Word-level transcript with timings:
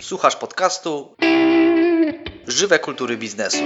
Słuchasz 0.00 0.36
podcastu 0.36 1.14
Żywe 2.46 2.78
kultury 2.78 3.16
biznesu. 3.16 3.64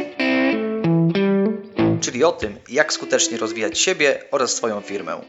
Czyli 2.01 2.25
o 2.25 2.33
tym, 2.33 2.59
jak 2.69 2.93
skutecznie 2.93 3.39
rozwijać 3.39 3.79
siebie 3.79 4.25
oraz 4.31 4.53
swoją 4.53 4.81
firmę. 4.81 5.21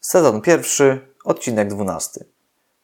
Sezon 0.00 0.40
pierwszy, 0.40 1.14
odcinek 1.24 1.68
dwunasty. 1.68 2.26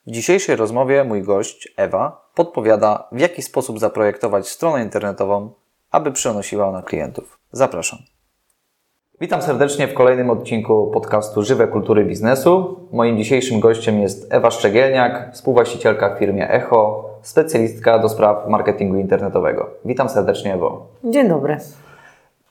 W 0.07 0.11
dzisiejszej 0.11 0.57
rozmowie 0.57 1.05
mój 1.05 1.23
gość, 1.23 1.69
Ewa, 1.77 2.31
podpowiada, 2.35 3.09
w 3.13 3.19
jaki 3.19 3.43
sposób 3.43 3.79
zaprojektować 3.79 4.49
stronę 4.49 4.83
internetową, 4.83 5.55
aby 5.91 6.13
przynosiła 6.13 6.69
ona 6.69 6.83
klientów. 6.83 7.39
Zapraszam. 7.53 7.99
Witam 9.21 9.43
serdecznie 9.43 9.89
w 9.89 9.95
kolejnym 9.95 10.31
odcinku 10.31 10.91
podcastu 10.95 11.43
Żywe 11.43 11.67
Kultury 11.69 12.05
Biznesu. 12.05 12.81
Moim 12.93 13.19
dzisiejszym 13.19 13.61
gościem 13.61 14.01
jest 14.01 14.35
Ewa 14.35 14.51
Szczegielniak, 14.51 15.31
współwłaścicielka 15.33 16.15
w 16.15 16.19
firmie 16.19 16.51
Echo, 16.51 17.11
specjalistka 17.23 17.99
do 17.99 18.09
spraw 18.09 18.49
marketingu 18.49 18.97
internetowego. 18.97 19.71
Witam 19.85 20.09
serdecznie, 20.09 20.55
Ewo. 20.55 20.87
Dzień 21.05 21.29
dobry. 21.29 21.57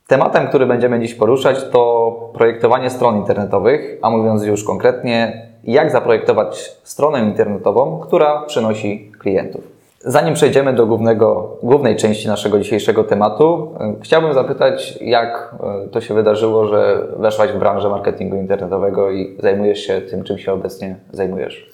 Tematem, 0.08 0.48
który 0.48 0.66
będziemy 0.66 1.00
dziś 1.00 1.14
poruszać, 1.14 1.70
to 1.72 2.12
projektowanie 2.34 2.90
stron 2.90 3.18
internetowych, 3.18 4.00
a 4.02 4.10
mówiąc 4.10 4.44
już 4.44 4.64
konkretnie, 4.64 5.48
jak 5.64 5.92
zaprojektować 5.92 6.78
stronę 6.84 7.20
internetową, 7.20 8.00
która 8.00 8.42
przynosi 8.42 9.12
klientów. 9.20 9.75
Zanim 10.08 10.34
przejdziemy 10.34 10.74
do 10.74 10.86
głównego, 10.86 11.58
głównej 11.64 11.96
części 11.96 12.28
naszego 12.28 12.60
dzisiejszego 12.60 13.04
tematu, 13.04 13.76
e, 13.80 13.96
chciałbym 14.02 14.34
zapytać, 14.34 14.98
jak 15.02 15.56
e, 15.86 15.88
to 15.88 16.02
się 16.02 16.14
wydarzyło, 16.14 16.68
że 16.68 17.08
weszłaś 17.18 17.52
w 17.52 17.60
branżę 17.60 17.90
marketingu 17.90 18.36
internetowego 18.36 19.12
i 19.12 19.38
zajmujesz 19.40 19.80
się 19.80 20.02
tym, 20.02 20.24
czym 20.24 20.38
się 20.38 20.54
obecnie 20.54 20.96
zajmujesz? 21.12 21.70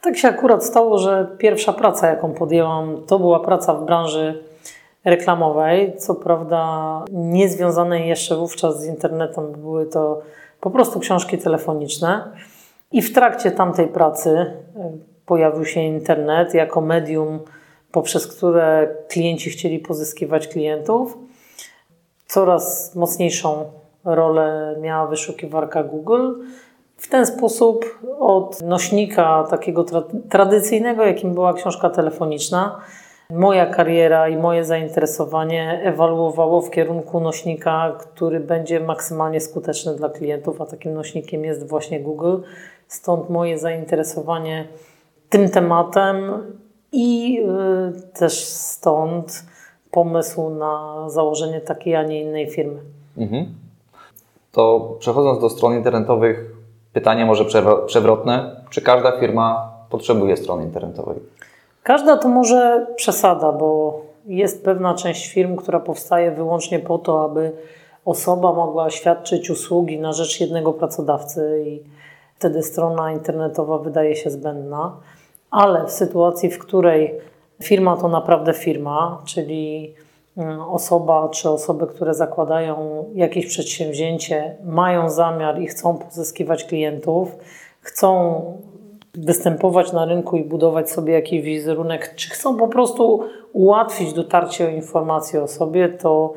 Tak 0.00 0.16
się 0.16 0.28
akurat 0.28 0.64
stało, 0.64 0.98
że 0.98 1.28
pierwsza 1.38 1.72
praca, 1.72 2.06
jaką 2.06 2.32
podjęłam, 2.32 2.96
to 3.06 3.18
była 3.18 3.40
praca 3.40 3.74
w 3.74 3.84
branży 3.84 4.44
reklamowej. 5.04 5.96
Co 5.96 6.14
prawda, 6.14 7.04
nie 7.12 7.48
związanej 7.48 8.08
jeszcze 8.08 8.36
wówczas 8.36 8.80
z 8.80 8.86
internetem, 8.86 9.52
były 9.52 9.86
to 9.86 10.20
po 10.60 10.70
prostu 10.70 11.00
książki 11.00 11.38
telefoniczne. 11.38 12.24
I 12.92 13.02
w 13.02 13.14
trakcie 13.14 13.50
tamtej 13.50 13.88
pracy 13.88 14.30
e, 14.30 14.90
pojawił 15.26 15.64
się 15.64 15.80
internet 15.80 16.54
jako 16.54 16.80
medium 16.80 17.38
poprzez 17.98 18.26
które 18.26 18.94
klienci 19.08 19.50
chcieli 19.50 19.78
pozyskiwać 19.78 20.48
klientów. 20.48 21.18
Coraz 22.26 22.94
mocniejszą 22.94 23.64
rolę 24.04 24.76
miała 24.80 25.06
wyszukiwarka 25.06 25.82
Google. 25.82 26.32
W 26.96 27.08
ten 27.08 27.26
sposób 27.26 27.98
od 28.18 28.62
nośnika 28.62 29.46
takiego 29.50 29.84
tra 29.84 30.02
tradycyjnego, 30.30 31.04
jakim 31.04 31.34
była 31.34 31.54
książka 31.54 31.90
telefoniczna, 31.90 32.80
moja 33.30 33.66
kariera 33.66 34.28
i 34.28 34.36
moje 34.36 34.64
zainteresowanie 34.64 35.80
ewaluowało 35.84 36.60
w 36.60 36.70
kierunku 36.70 37.20
nośnika, 37.20 37.96
który 37.98 38.40
będzie 38.40 38.80
maksymalnie 38.80 39.40
skuteczny 39.40 39.96
dla 39.96 40.08
klientów, 40.08 40.60
a 40.60 40.66
takim 40.66 40.94
nośnikiem 40.94 41.44
jest 41.44 41.68
właśnie 41.68 42.00
Google. 42.00 42.36
Stąd 42.88 43.30
moje 43.30 43.58
zainteresowanie 43.58 44.68
tym 45.30 45.48
tematem 45.48 46.42
i 46.92 47.40
y, 47.40 48.12
też 48.18 48.44
stąd 48.44 49.44
pomysł 49.90 50.50
na 50.50 51.04
założenie 51.10 51.60
takiej, 51.60 51.96
a 51.96 52.02
nie 52.02 52.22
innej 52.22 52.50
firmy. 52.50 52.80
Mhm. 53.18 53.46
To 54.52 54.96
przechodząc 54.98 55.40
do 55.40 55.50
stron 55.50 55.74
internetowych, 55.74 56.52
pytanie 56.92 57.26
może 57.26 57.44
przewrotne. 57.86 58.60
Czy 58.70 58.82
każda 58.82 59.20
firma 59.20 59.72
potrzebuje 59.90 60.36
strony 60.36 60.62
internetowej? 60.62 61.18
Każda 61.82 62.16
to 62.16 62.28
może 62.28 62.86
przesada, 62.96 63.52
bo 63.52 64.00
jest 64.26 64.64
pewna 64.64 64.94
część 64.94 65.32
firm, 65.32 65.56
która 65.56 65.80
powstaje 65.80 66.30
wyłącznie 66.30 66.78
po 66.78 66.98
to, 66.98 67.24
aby 67.24 67.52
osoba 68.04 68.52
mogła 68.52 68.90
świadczyć 68.90 69.50
usługi 69.50 69.98
na 69.98 70.12
rzecz 70.12 70.40
jednego 70.40 70.72
pracodawcy 70.72 71.64
i 71.66 71.80
wtedy 72.38 72.62
strona 72.62 73.12
internetowa 73.12 73.78
wydaje 73.78 74.16
się 74.16 74.30
zbędna 74.30 74.92
ale 75.50 75.86
w 75.86 75.90
sytuacji, 75.90 76.50
w 76.50 76.58
której 76.58 77.14
firma 77.62 77.96
to 77.96 78.08
naprawdę 78.08 78.54
firma, 78.54 79.22
czyli 79.24 79.94
mm, 80.36 80.60
osoba 80.60 81.28
czy 81.28 81.50
osoby, 81.50 81.86
które 81.86 82.14
zakładają 82.14 83.04
jakieś 83.14 83.46
przedsięwzięcie, 83.46 84.56
mają 84.64 85.10
zamiar 85.10 85.60
i 85.60 85.66
chcą 85.66 85.98
pozyskiwać 85.98 86.64
klientów, 86.64 87.36
chcą 87.80 88.42
występować 89.14 89.92
na 89.92 90.04
rynku 90.04 90.36
i 90.36 90.44
budować 90.44 90.90
sobie 90.90 91.12
jakiś 91.12 91.42
wizerunek, 91.42 92.14
czy 92.14 92.30
chcą 92.30 92.56
po 92.56 92.68
prostu 92.68 93.24
ułatwić 93.52 94.12
dotarcie 94.12 94.66
o 94.66 94.70
informacje 94.70 95.42
o 95.42 95.48
sobie, 95.48 95.88
to 95.88 96.34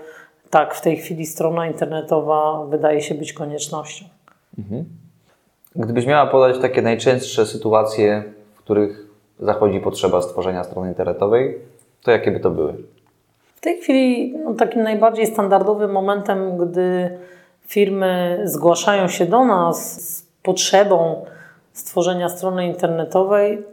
tak, 0.49 0.75
w 0.75 0.81
tej 0.81 0.97
chwili 0.97 1.25
strona 1.25 1.67
internetowa 1.67 2.65
wydaje 2.65 3.01
się 3.01 3.15
być 3.15 3.33
koniecznością. 3.33 4.05
Mhm. 4.59 4.85
Gdybyś 5.75 6.05
miała 6.05 6.27
podać 6.27 6.59
takie 6.59 6.81
najczęstsze 6.81 7.45
sytuacje, 7.45 8.23
których 8.71 9.07
zachodzi 9.39 9.79
potrzeba 9.79 10.21
stworzenia 10.21 10.63
strony 10.63 10.87
internetowej, 10.87 11.59
to 12.03 12.11
jakie 12.11 12.31
by 12.31 12.39
to 12.39 12.49
były? 12.49 12.73
W 13.55 13.61
tej 13.61 13.77
chwili 13.77 14.37
no, 14.43 14.53
takim 14.53 14.83
najbardziej 14.83 15.27
standardowym 15.27 15.91
momentem, 15.91 16.57
gdy 16.57 17.17
firmy 17.67 18.41
zgłaszają 18.43 19.07
się 19.07 19.25
do 19.25 19.45
nas 19.45 20.01
z 20.01 20.25
potrzebą 20.43 21.25
stworzenia 21.73 22.29
strony 22.29 22.67
internetowej, 22.67 23.63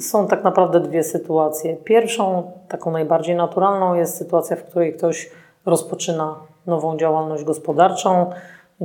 są 0.00 0.28
tak 0.28 0.44
naprawdę 0.44 0.80
dwie 0.80 1.02
sytuacje. 1.02 1.76
Pierwszą, 1.76 2.50
taką 2.68 2.90
najbardziej 2.90 3.36
naturalną, 3.36 3.94
jest 3.94 4.16
sytuacja, 4.16 4.56
w 4.56 4.64
której 4.64 4.94
ktoś 4.94 5.30
rozpoczyna 5.66 6.36
nową 6.66 6.96
działalność 6.96 7.44
gospodarczą, 7.44 8.30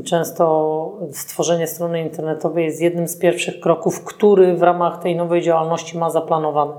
często 0.04 0.98
stworzenie 1.12 1.68
strony 1.68 2.02
internetowej 2.02 2.66
jest 2.66 2.82
jednym 2.82 3.08
z 3.08 3.18
pierwszych 3.18 3.60
kroków, 3.60 4.04
który 4.04 4.56
w 4.56 4.62
ramach 4.62 5.02
tej 5.02 5.16
nowej 5.16 5.42
działalności 5.42 5.98
ma 5.98 6.10
zaplanowany. 6.10 6.74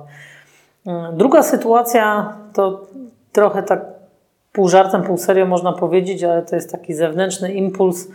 Druga 1.12 1.42
sytuacja 1.42 2.34
to 2.52 2.86
trochę 3.32 3.62
tak 3.62 3.84
pół 4.52 4.68
żartem, 4.68 5.02
pół 5.02 5.18
serio 5.18 5.46
można 5.46 5.72
powiedzieć, 5.72 6.24
ale 6.24 6.42
to 6.42 6.56
jest 6.56 6.72
taki 6.72 6.94
zewnętrzny 6.94 7.52
impuls 7.52 8.08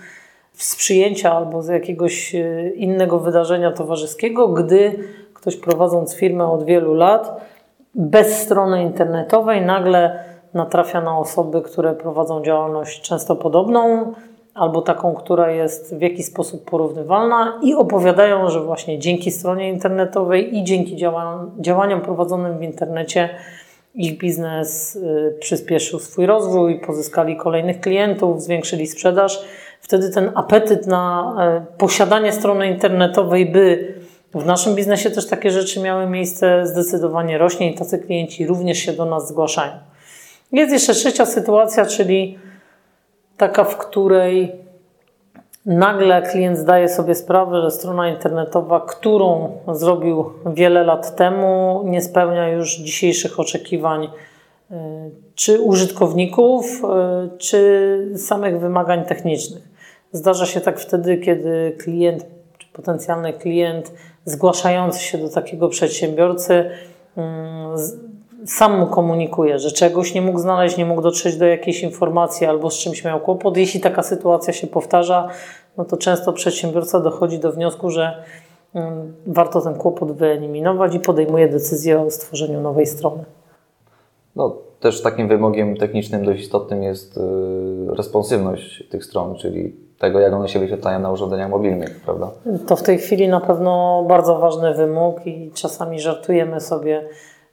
z 0.54 0.76
przyjęcia 0.76 1.34
albo 1.34 1.62
z 1.62 1.68
jakiegoś 1.68 2.36
e, 2.36 2.70
innego 2.70 3.20
wydarzenia 3.20 3.72
towarzyskiego, 3.72 4.48
gdy 4.48 5.00
ktoś 5.34 5.56
prowadząc 5.56 6.16
firmę 6.16 6.52
od 6.52 6.66
wielu 6.66 6.94
lat 6.94 7.42
bez 7.96 8.38
strony 8.38 8.84
internetowej 8.84 9.62
nagle 9.62 10.24
natrafia 10.54 11.02
na 11.02 11.18
osoby, 11.18 11.62
które 11.62 11.94
prowadzą 11.94 12.44
działalność 12.44 13.02
często 13.02 13.36
podobną, 13.36 14.14
albo 14.56 14.82
taką, 14.82 15.14
która 15.14 15.52
jest 15.52 15.96
w 15.96 16.02
jakiś 16.02 16.26
sposób 16.26 16.70
porównywalna 16.70 17.60
i 17.64 17.74
opowiadają, 17.74 18.50
że 18.50 18.64
właśnie 18.64 19.00
dzięki 19.00 19.32
stronie 19.32 19.70
internetowej 19.70 20.58
i 20.58 20.64
dzięki 20.64 20.96
działaniom 21.60 22.02
prowadzonym 22.02 22.58
w 22.58 22.64
internecie 22.64 23.30
ich 23.96 24.18
biznes 24.18 24.96
y, 24.96 25.38
przyspieszył 25.40 26.00
swój 26.00 26.26
rozwój, 26.26 26.80
pozyskali 26.80 27.38
kolejnych 27.38 27.80
klientów, 27.80 28.42
zwiększyli 28.42 28.88
sprzedaż. 28.88 29.42
Wtedy 29.82 30.10
ten 30.10 30.32
apetyt 30.36 30.88
na 30.88 31.36
y, 31.74 31.78
posiadanie 31.78 32.32
strony 32.32 32.68
internetowej, 32.68 33.46
by 33.46 33.94
w 34.34 34.46
naszym 34.46 34.76
biznesie 34.76 35.12
też 35.12 35.28
takie 35.28 35.52
rzeczy 35.52 35.80
miały 35.80 36.08
miejsce, 36.08 36.68
zdecydowanie 36.68 37.38
rośnie 37.38 37.72
i 37.72 37.76
tacy 37.76 38.00
klienci 38.00 38.48
również 38.48 38.78
się 38.78 38.94
do 38.94 39.06
nas 39.06 39.28
zgłaszają. 39.28 39.72
Jest 40.52 40.74
jeszcze 40.74 40.94
trzecia 40.94 41.26
sytuacja, 41.26 41.86
czyli 41.86 42.38
taka, 43.38 43.64
w 43.64 43.78
której 43.78 44.66
nagle 45.66 46.22
klient 46.22 46.58
zdaje 46.58 46.90
sobie 46.90 47.16
sprawę, 47.16 47.62
że 47.62 47.72
strona 47.72 48.10
internetowa, 48.10 48.80
którą 48.80 49.58
zrobił 49.74 50.26
wiele 50.46 50.84
lat 50.84 51.16
temu, 51.16 51.82
nie 51.86 52.02
spełnia 52.02 52.50
już 52.50 52.76
dzisiejszych 52.76 53.40
oczekiwań 53.40 54.04
y, 54.04 54.76
czy 55.36 55.60
użytkowników, 55.60 56.82
y, 56.84 57.38
czy 57.38 58.12
samych 58.18 58.60
wymagań 58.60 59.06
technicznych. 59.06 59.64
Zdarza 60.12 60.46
się 60.46 60.62
tak 60.62 60.80
wtedy, 60.80 61.18
kiedy 61.18 61.76
klient 61.80 62.26
czy 62.58 62.68
potencjalny 62.74 63.34
klient 63.34 63.92
zgłaszający 64.26 65.00
się 65.00 65.18
do 65.18 65.30
takiego 65.30 65.70
przedsiębiorcy 65.70 66.54
y, 66.54 67.22
sam 68.46 68.80
mu 68.80 68.88
komunikuje, 68.88 69.60
że 69.60 69.72
czegoś 69.72 70.14
nie 70.14 70.22
mógł 70.22 70.40
znaleźć, 70.40 70.78
nie 70.78 70.86
mógł 70.86 71.02
dotrzeć 71.02 71.38
do 71.38 71.46
jakiejś 71.46 71.84
informacji 71.84 72.48
albo 72.48 72.72
z 72.72 72.78
czymś 72.78 73.04
miał 73.04 73.20
kłopot. 73.20 73.58
Jeśli 73.58 73.80
taka 73.80 74.04
sytuacja 74.04 74.54
się 74.54 74.68
powtarza, 74.68 75.28
no 75.78 75.86
to 75.86 75.98
często 75.98 76.34
przedsiębiorca 76.34 77.00
dochodzi 77.00 77.40
do 77.40 77.52
wniosku, 77.52 77.90
że 77.90 78.24
mm, 78.74 79.14
warto 79.28 79.62
ten 79.62 79.76
kłopot 79.76 80.12
wyeliminować 80.12 80.96
i 80.96 81.00
podejmuje 81.00 81.50
decyzję 81.50 82.02
o 82.02 82.12
stworzeniu 82.12 82.62
nowej 82.62 82.86
strony. 82.86 83.24
No, 84.36 84.56
też 84.80 85.02
takim 85.02 85.28
wymogiem 85.28 85.78
technicznym 85.78 86.26
dość 86.26 86.42
istotnym 86.42 86.84
jest 86.84 87.18
y, 87.18 87.22
responsywność 87.98 88.84
tych 88.90 89.06
stron, 89.06 89.36
czyli 89.36 89.76
tego, 90.00 90.20
jak 90.20 90.34
one 90.34 90.50
się 90.50 90.60
wyświetlają 90.60 91.00
na 91.00 91.12
urządzeniach 91.12 91.50
mobilnych, 91.50 92.02
prawda? 92.06 92.32
To 92.68 92.76
w 92.76 92.84
tej 92.84 92.98
chwili 92.98 93.28
na 93.28 93.42
pewno 93.42 94.04
bardzo 94.08 94.40
ważny 94.40 94.74
wymóg 94.74 95.28
i 95.28 95.52
czasami 95.54 96.00
żartujemy 96.00 96.62
sobie 96.62 97.04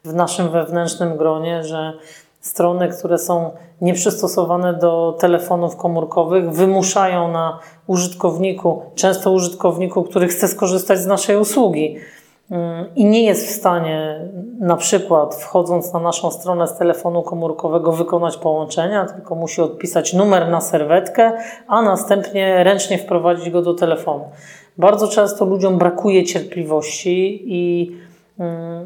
w 0.04 0.14
naszym 0.14 0.48
wewnętrznym 0.48 1.16
gronie, 1.16 1.64
że 1.64 1.92
strony, 2.40 2.88
które 2.88 3.18
są 3.18 3.50
nieprzystosowane 3.80 4.74
do 4.74 5.16
telefonów 5.20 5.76
komórkowych, 5.76 6.50
wymuszają 6.50 7.32
na 7.32 7.58
użytkowniku, 7.86 8.82
często 8.94 9.32
użytkowniku, 9.32 10.02
który 10.02 10.28
chce 10.28 10.48
skorzystać 10.48 10.98
z 10.98 11.06
naszej 11.06 11.36
usługi 11.36 11.96
mm, 12.50 12.94
i 12.96 13.04
nie 13.04 13.24
jest 13.24 13.46
w 13.46 13.50
stanie 13.50 14.20
na 14.60 14.76
przykład 14.76 15.34
wchodząc 15.34 15.92
na 15.92 16.00
naszą 16.00 16.30
stronę 16.30 16.68
z 16.68 16.78
telefonu 16.78 17.22
komórkowego 17.22 17.92
wykonać 17.92 18.36
połączenia, 18.36 19.06
tylko 19.06 19.34
musi 19.34 19.62
odpisać 19.62 20.12
numer 20.12 20.48
na 20.48 20.60
serwetkę, 20.60 21.32
a 21.68 21.82
następnie 21.82 22.64
ręcznie 22.64 22.98
wprowadzić 22.98 23.50
go 23.50 23.62
do 23.62 23.74
telefonu. 23.74 24.24
Bardzo 24.78 25.08
często 25.08 25.44
ludziom 25.44 25.78
brakuje 25.78 26.24
cierpliwości 26.24 27.42
i 27.44 27.92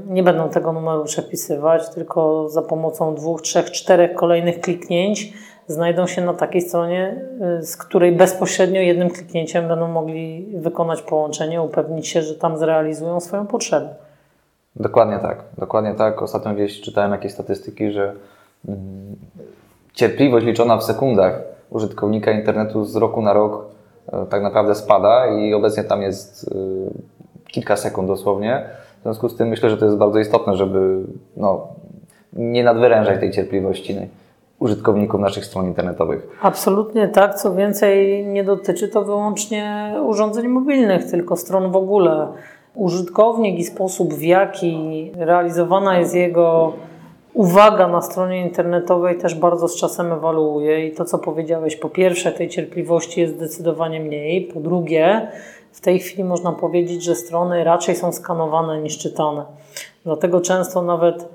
nie 0.07 0.23
będą 0.23 0.49
tego 0.49 0.73
numeru 0.73 1.05
przepisywać, 1.05 1.89
tylko 1.89 2.49
za 2.49 2.63
pomocą 2.63 3.15
dwóch, 3.15 3.43
trzech, 3.43 3.71
czterech 3.71 4.15
kolejnych 4.15 4.61
kliknięć 4.61 5.33
znajdą 5.67 6.07
się 6.07 6.25
na 6.25 6.35
takiej 6.35 6.61
stronie, 6.61 7.21
y, 7.61 7.63
z 7.67 7.77
której 7.77 8.13
bezpośrednio 8.13 8.81
jednym 8.81 9.11
kliknięciem 9.11 9.69
będą 9.69 9.89
mogli 9.89 10.47
wykonać 10.55 11.03
połączenie, 11.03 11.63
upewnić 11.63 12.09
się, 12.09 12.23
że 12.23 12.35
tam 12.35 12.59
zrealizują 12.59 13.21
swoją 13.21 13.47
potrzebę. 13.47 13.89
Dokładnie 14.77 15.19
tak, 15.19 15.45
dokładnie 15.59 15.95
tak. 15.95 16.23
Ostatnio 16.23 16.55
gdzieś 16.55 16.81
czytałem 16.81 17.13
jakieś 17.13 17.33
statystyki, 17.33 17.93
że 17.93 18.13
mm, 18.69 19.17
cierpliwość 19.95 20.47
liczona 20.47 20.77
w 20.77 20.85
sekundach 20.85 21.41
użytkownika 21.71 22.31
internetu 22.31 22.85
z 22.85 22.97
roku 22.97 23.23
na 23.23 23.33
rok 23.33 23.65
y, 24.09 24.27
tak 24.31 24.43
naprawdę 24.43 24.75
spada 24.75 25.27
i 25.27 25.55
obecnie 25.55 25.85
tam 25.85 26.03
jest 26.03 26.49
y, 26.49 26.53
kilka 27.47 27.77
sekund 27.77 28.09
dosłownie 28.09 28.67
w 29.01 29.03
związku 29.03 29.29
z 29.29 29.37
tym 29.37 29.49
myślę, 29.49 29.71
że 29.71 29.77
to 29.77 29.85
jest 29.85 29.97
bardzo 29.97 30.19
istotne, 30.19 30.57
żeby 30.57 31.03
no, 31.37 31.69
nie 32.33 32.65
nadwyrężać 32.65 33.21
tej 33.21 33.31
cierpliwości 33.31 33.97
użytkowników 34.59 35.21
naszych 35.21 35.45
stron 35.45 35.67
internetowych. 35.67 36.29
Absolutnie 36.43 37.09
tak. 37.09 37.35
Co 37.35 37.55
więcej, 37.55 38.27
nie 38.27 38.45
dotyczy 38.45 38.89
to 38.89 39.05
wyłącznie 39.05 39.95
urządzeń 40.07 40.49
mobilnych, 40.49 41.11
tylko 41.11 41.37
stron 41.37 41.71
w 41.71 41.77
ogóle. 41.77 42.29
Użytkownik 42.75 43.59
i 43.59 43.65
sposób, 43.65 44.15
w 44.15 44.23
jaki 44.23 45.13
realizowana 45.17 45.99
jest 45.99 46.15
jego 46.15 46.73
uwaga 47.35 47.89
na 47.89 48.03
stronie 48.03 48.43
internetowej 48.43 49.19
też 49.19 49.35
bardzo 49.35 49.69
z 49.69 49.77
czasem 49.77 50.13
ewoluuje 50.13 50.87
i 50.87 50.93
to, 50.93 51.05
co 51.05 51.19
powiedziałeś, 51.19 51.77
po 51.77 51.89
pierwsze, 51.89 52.33
tej 52.33 52.49
cierpliwości 52.49 53.21
jest 53.21 53.35
zdecydowanie 53.35 54.01
mniej, 54.01 54.43
po 54.43 54.61
drugie, 54.61 55.29
w 55.77 55.81
tej 55.81 55.99
chwili 55.99 56.25
można 56.25 56.53
powiedzieć, 56.53 57.03
że 57.03 57.15
strony 57.15 57.65
raczej 57.65 57.97
są 57.97 58.13
skanowane 58.13 58.83
niż 58.83 58.99
czytane. 58.99 59.45
Dlatego 60.05 60.41
często 60.41 60.83
nawet 60.83 61.29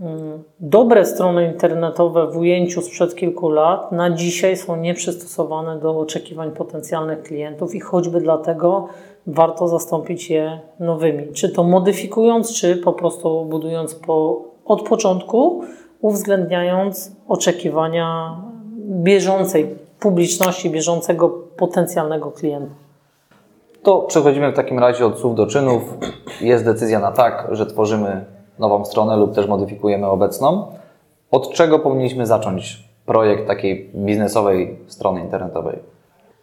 mm, 0.00 0.42
dobre 0.60 1.06
strony 1.06 1.52
internetowe 1.52 2.26
w 2.26 2.36
ujęciu 2.36 2.82
sprzed 2.82 3.14
kilku 3.14 3.48
lat 3.48 3.92
na 3.92 4.10
dzisiaj 4.10 4.56
są 4.56 4.76
nieprzystosowane 4.76 5.78
do 5.78 5.98
oczekiwań 5.98 6.50
potencjalnych 6.50 7.22
klientów 7.22 7.74
i 7.74 7.80
choćby 7.80 8.20
dlatego 8.20 8.88
warto 9.26 9.68
zastąpić 9.68 10.30
je 10.30 10.60
nowymi. 10.80 11.32
Czy 11.32 11.48
to 11.48 11.64
modyfikując, 11.64 12.52
czy 12.52 12.76
po 12.76 12.92
prostu 12.92 13.44
budując 13.44 13.94
po, 13.94 14.42
od 14.64 14.88
początku, 14.88 15.64
uwzględniając 16.00 17.12
oczekiwania 17.28 18.36
bieżącej 18.78 19.76
publiczności, 20.00 20.70
bieżącego 20.70 21.28
potencjalnego 21.56 22.30
klienta. 22.30 22.83
To 23.84 23.98
przechodzimy 23.98 24.52
w 24.52 24.56
takim 24.56 24.78
razie 24.78 25.06
od 25.06 25.18
słów 25.18 25.34
do 25.34 25.46
czynów. 25.46 25.82
Jest 26.40 26.64
decyzja 26.64 27.00
na 27.00 27.12
tak, 27.12 27.48
że 27.50 27.66
tworzymy 27.66 28.24
nową 28.58 28.84
stronę 28.84 29.16
lub 29.16 29.34
też 29.34 29.46
modyfikujemy 29.46 30.06
obecną. 30.06 30.66
Od 31.30 31.52
czego 31.52 31.78
powinniśmy 31.78 32.26
zacząć 32.26 32.88
projekt 33.06 33.46
takiej 33.46 33.90
biznesowej 33.94 34.78
strony 34.86 35.20
internetowej? 35.20 35.78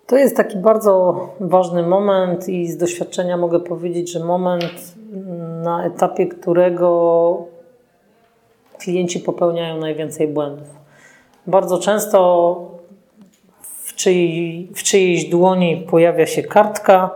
To 0.07 0.17
jest 0.17 0.37
taki 0.37 0.57
bardzo 0.57 1.19
ważny 1.39 1.83
moment 1.83 2.49
i 2.49 2.67
z 2.67 2.77
doświadczenia 2.77 3.37
mogę 3.37 3.59
powiedzieć, 3.59 4.11
że 4.11 4.19
moment, 4.19 4.95
na 5.63 5.85
etapie 5.85 6.27
którego 6.27 7.37
klienci 8.79 9.19
popełniają 9.19 9.77
najwięcej 9.77 10.27
błędów. 10.27 10.67
Bardzo 11.47 11.77
często 11.77 12.71
w, 13.61 13.95
czyj, 13.95 14.69
w 14.75 14.83
czyjejś 14.83 15.29
dłoni 15.29 15.87
pojawia 15.89 16.25
się 16.25 16.43
kartka, 16.43 17.09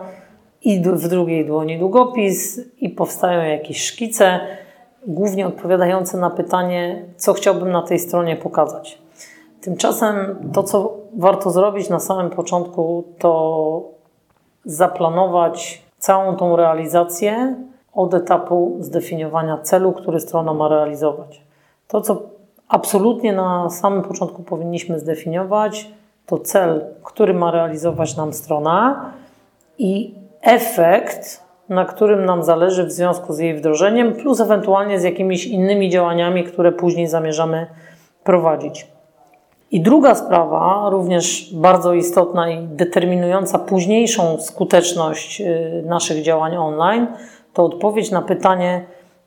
i 0.66 0.82
w 0.82 1.08
drugiej 1.08 1.46
dłoni 1.46 1.80
długopis 1.80 2.62
i 2.82 2.90
powstają 2.90 3.50
jakieś 3.50 3.84
szkice, 3.84 4.40
głównie 5.08 5.48
odpowiadające 5.48 6.18
na 6.18 6.30
pytanie, 6.30 7.06
co 7.18 7.34
chciałbym 7.34 7.72
na 7.72 7.82
tej 7.82 8.00
stronie 8.00 8.36
pokazać. 8.36 9.02
Tymczasem 9.62 10.36
to, 10.54 10.64
co 10.64 10.98
warto 11.18 11.52
zrobić 11.52 11.90
na 11.90 12.00
samym 12.00 12.30
początku, 12.30 13.04
to 13.20 13.84
zaplanować 14.66 15.82
całą 15.98 16.36
tą 16.36 16.56
realizację 16.56 17.56
od 17.94 18.14
etapu 18.14 18.78
zdefiniowania 18.80 19.58
celu, 19.58 19.92
który 19.92 20.20
strona 20.20 20.54
ma 20.54 20.68
realizować. 20.68 21.42
To, 21.88 22.02
co 22.02 22.22
absolutnie 22.68 23.34
na 23.34 23.70
samym 23.70 24.02
początku 24.02 24.44
powinniśmy 24.44 25.00
zdefiniować, 25.00 25.92
to 26.26 26.38
cel, 26.38 26.86
który 27.04 27.34
ma 27.34 27.52
realizować 27.52 28.18
nam 28.18 28.34
strona 28.34 29.12
i 29.78 30.25
efekt, 30.46 31.44
na 31.70 31.86
którym 31.86 32.26
nam 32.26 32.44
zależy 32.44 32.84
w 32.84 32.92
związku 32.92 33.34
z 33.34 33.40
jej 33.40 33.54
wdrożeniem, 33.54 34.14
plus 34.14 34.40
ewentualnie 34.40 35.00
z 35.00 35.04
jakimiś 35.04 35.46
innymi 35.46 35.90
działaniami, 35.90 36.44
które 36.44 36.72
później 36.72 37.08
zamierzamy 37.08 37.68
prowadzić. 38.24 38.88
I 39.72 39.82
druga 39.82 40.16
sprawa, 40.16 40.90
również 40.90 41.54
bardzo 41.54 41.94
istotna 41.94 42.50
i 42.50 42.68
determinująca 42.68 43.60
późniejszą 43.60 44.38
skuteczność 44.42 45.42
y, 45.42 45.84
naszych 45.86 46.24
działań 46.24 46.58
online, 46.58 47.08
to 47.54 47.64
odpowiedź 47.64 48.12
na 48.12 48.22
pytanie, 48.22 48.86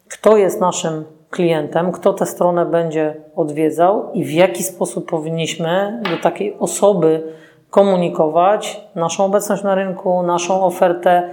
kto 0.09 0.37
jest 0.37 0.61
naszym 0.61 1.05
klientem, 1.31 1.93
kto 1.93 2.13
tę 2.13 2.27
stronę 2.27 2.67
będzie 2.67 3.15
odwiedzał 3.37 4.13
i 4.13 4.25
w 4.25 4.33
jaki 4.33 4.63
sposób 4.63 5.11
powinniśmy 5.11 6.03
do 6.11 6.23
takiej 6.23 6.57
osoby 6.59 7.23
komunikować 7.71 8.89
naszą 8.95 9.25
obecność 9.25 9.63
na 9.63 9.75
rynku, 9.75 10.23
naszą 10.23 10.65
ofertę, 10.65 11.31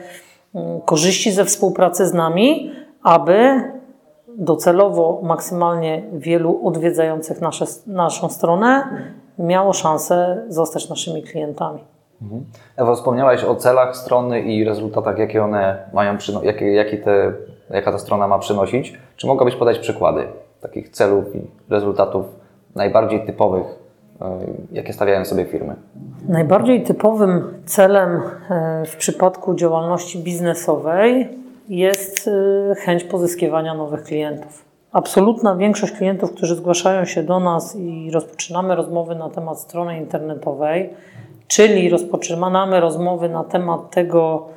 mm, 0.56 0.82
korzyści 0.82 1.32
ze 1.32 1.46
współpracy 1.46 2.08
z 2.08 2.14
nami, 2.14 2.72
aby 3.04 3.62
docelowo 4.38 5.20
maksymalnie 5.24 6.04
wielu 6.14 6.68
odwiedzających 6.68 7.42
nasze, 7.42 7.66
naszą 7.88 8.30
stronę 8.30 8.84
miało 9.40 9.74
szansę 9.74 10.44
zostać 10.50 10.90
naszymi 10.90 11.24
klientami. 11.24 11.80
Mhm. 12.22 12.46
Ewa, 12.78 12.96
wspomniałaś 12.96 13.44
o 13.44 13.56
celach 13.56 13.98
strony 13.98 14.42
i 14.42 14.64
rezultatach, 14.64 15.18
jakie 15.18 15.44
one 15.44 15.90
mają, 15.94 16.18
jakie, 16.44 16.74
jakie 16.74 16.98
te, 16.98 17.34
jaka 17.70 17.92
ta 17.92 17.98
strona 17.98 18.28
ma 18.28 18.40
przynosić. 18.40 18.94
Czy 19.16 19.28
mogłabyś 19.28 19.56
podać 19.56 19.80
przykłady 19.80 20.28
takich 20.62 20.90
celów 20.90 21.36
i 21.36 21.42
rezultatów 21.70 22.26
najbardziej 22.76 23.26
typowych 23.26 23.85
jakie 24.72 24.94
stawiają 24.94 25.26
sobie 25.26 25.46
firmy? 25.46 25.76
Najbardziej 26.28 26.84
typowym 26.84 27.54
celem 27.66 28.22
e, 28.50 28.86
w 28.86 28.96
przypadku 28.96 29.56
działalności 29.56 30.20
biznesowej 30.20 31.30
jest 31.70 32.28
e, 32.28 32.76
chęć 32.76 33.04
pozyskiwania 33.04 33.74
nowych 33.74 34.04
klientów. 34.04 34.66
Absolutna 34.92 35.56
większość 35.56 35.94
klientów, 35.94 36.32
którzy 36.34 36.56
zgłaszają 36.56 37.06
się 37.06 37.24
do 37.24 37.40
nas 37.40 37.76
i 37.76 38.12
rozpoczynamy 38.12 38.76
rozmowy 38.76 39.16
na 39.16 39.30
temat 39.30 39.60
strony 39.60 39.98
internetowej, 39.98 40.90
czyli 41.48 41.90
rozpoczynamy 41.90 42.80
rozmowy 42.80 43.30
na 43.30 43.44
temat 43.44 43.92
tego, 43.92 44.48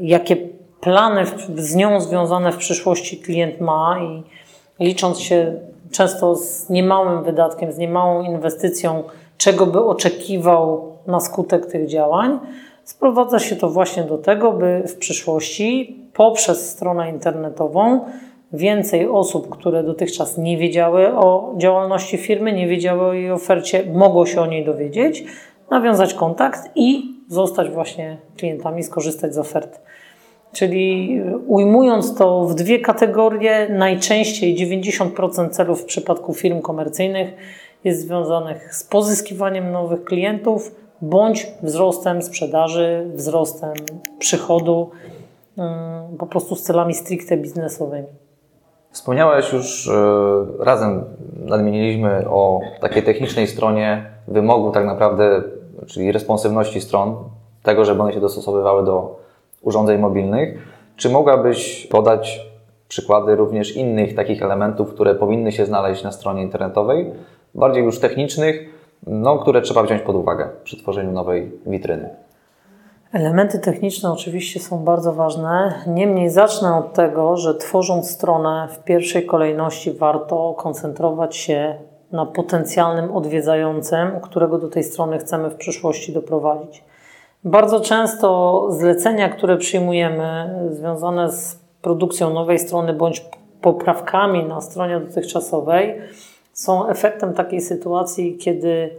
jakie 0.00 0.36
plany 0.80 1.24
z 1.54 1.74
nią 1.74 2.00
związane 2.00 2.52
w 2.52 2.56
przyszłości 2.56 3.16
klient 3.16 3.60
ma 3.60 3.98
i 4.00 4.22
licząc 4.80 5.20
się 5.20 5.54
często 5.90 6.36
z 6.36 6.70
niemałym 6.70 7.24
wydatkiem, 7.24 7.72
z 7.72 7.78
niemałą 7.78 8.22
inwestycją, 8.22 9.02
czego 9.38 9.66
by 9.66 9.84
oczekiwał 9.84 10.92
na 11.06 11.20
skutek 11.20 11.66
tych 11.66 11.88
działań, 11.88 12.38
sprowadza 12.84 13.38
się 13.38 13.56
to 13.56 13.68
właśnie 13.70 14.02
do 14.02 14.18
tego, 14.18 14.52
by 14.52 14.82
w 14.88 14.96
przyszłości 14.96 16.00
poprzez 16.12 16.70
stronę 16.70 17.10
internetową 17.10 18.00
więcej 18.52 19.08
osób, 19.08 19.48
które 19.48 19.82
dotychczas 19.82 20.38
nie 20.38 20.58
wiedziały 20.58 21.16
o 21.16 21.54
działalności 21.56 22.18
firmy, 22.18 22.52
nie 22.52 22.68
wiedziały 22.68 23.06
o 23.06 23.12
jej 23.12 23.30
ofercie, 23.30 23.84
mogło 23.92 24.26
się 24.26 24.40
o 24.40 24.46
niej 24.46 24.64
dowiedzieć, 24.64 25.24
nawiązać 25.70 26.14
kontakt 26.14 26.70
i 26.74 27.16
zostać 27.28 27.70
właśnie 27.70 28.18
klientami, 28.36 28.82
skorzystać 28.82 29.34
z 29.34 29.38
oferty. 29.38 29.78
Czyli 30.56 31.20
ujmując 31.46 32.14
to 32.14 32.44
w 32.44 32.54
dwie 32.54 32.80
kategorie, 32.80 33.68
najczęściej 33.70 34.56
90% 34.56 35.50
celów 35.50 35.82
w 35.82 35.84
przypadku 35.84 36.34
firm 36.34 36.60
komercyjnych 36.60 37.34
jest 37.84 38.00
związanych 38.00 38.74
z 38.74 38.84
pozyskiwaniem 38.84 39.72
nowych 39.72 40.04
klientów 40.04 40.74
bądź 41.02 41.46
wzrostem 41.62 42.22
sprzedaży, 42.22 43.10
wzrostem 43.14 43.72
przychodu, 44.18 44.90
mm, 45.58 46.16
po 46.18 46.26
prostu 46.26 46.56
z 46.56 46.62
celami 46.62 46.94
stricte 46.94 47.36
biznesowymi. 47.36 48.08
Wspomniałeś 48.90 49.52
już, 49.52 49.88
e, 49.88 50.64
razem 50.64 51.04
nadmieniliśmy 51.46 52.28
o 52.28 52.60
takiej 52.80 53.02
technicznej 53.02 53.46
stronie 53.46 54.10
wymogu 54.28 54.70
tak 54.70 54.86
naprawdę, 54.86 55.42
czyli 55.86 56.12
responsywności 56.12 56.80
stron, 56.80 57.16
tego, 57.62 57.84
żeby 57.84 58.02
one 58.02 58.12
się 58.12 58.20
dostosowywały 58.20 58.84
do 58.84 59.25
urządzeń 59.62 60.00
mobilnych. 60.00 60.76
Czy 60.96 61.10
mogłabyś 61.10 61.86
podać 61.86 62.40
przykłady 62.88 63.36
również 63.36 63.76
innych 63.76 64.14
takich 64.14 64.42
elementów, 64.42 64.94
które 64.94 65.14
powinny 65.14 65.52
się 65.52 65.66
znaleźć 65.66 66.04
na 66.04 66.12
stronie 66.12 66.42
internetowej, 66.42 67.12
bardziej 67.54 67.84
już 67.84 67.98
technicznych, 68.00 68.76
no, 69.06 69.38
które 69.38 69.62
trzeba 69.62 69.82
wziąć 69.82 70.02
pod 70.02 70.16
uwagę 70.16 70.48
przy 70.64 70.76
tworzeniu 70.76 71.12
nowej 71.12 71.52
witryny? 71.66 72.10
Elementy 73.12 73.58
techniczne 73.58 74.12
oczywiście 74.12 74.60
są 74.60 74.84
bardzo 74.84 75.12
ważne. 75.12 75.74
Niemniej 75.86 76.30
zacznę 76.30 76.76
od 76.76 76.92
tego, 76.92 77.36
że 77.36 77.54
tworząc 77.54 78.10
stronę, 78.10 78.68
w 78.70 78.84
pierwszej 78.84 79.26
kolejności 79.26 79.92
warto 79.92 80.54
koncentrować 80.58 81.36
się 81.36 81.74
na 82.12 82.26
potencjalnym 82.26 83.12
odwiedzającym, 83.16 84.20
którego 84.22 84.58
do 84.58 84.68
tej 84.68 84.84
strony 84.84 85.18
chcemy 85.18 85.50
w 85.50 85.54
przyszłości 85.54 86.12
doprowadzić. 86.12 86.84
Bardzo 87.46 87.80
często 87.80 88.66
zlecenia, 88.70 89.28
które 89.28 89.56
przyjmujemy, 89.56 90.58
związane 90.70 91.32
z 91.32 91.58
produkcją 91.82 92.34
nowej 92.34 92.58
strony 92.58 92.92
bądź 92.92 93.24
poprawkami 93.60 94.44
na 94.44 94.60
stronie 94.60 95.00
dotychczasowej, 95.00 95.94
są 96.52 96.88
efektem 96.88 97.34
takiej 97.34 97.60
sytuacji, 97.60 98.36
kiedy 98.36 98.90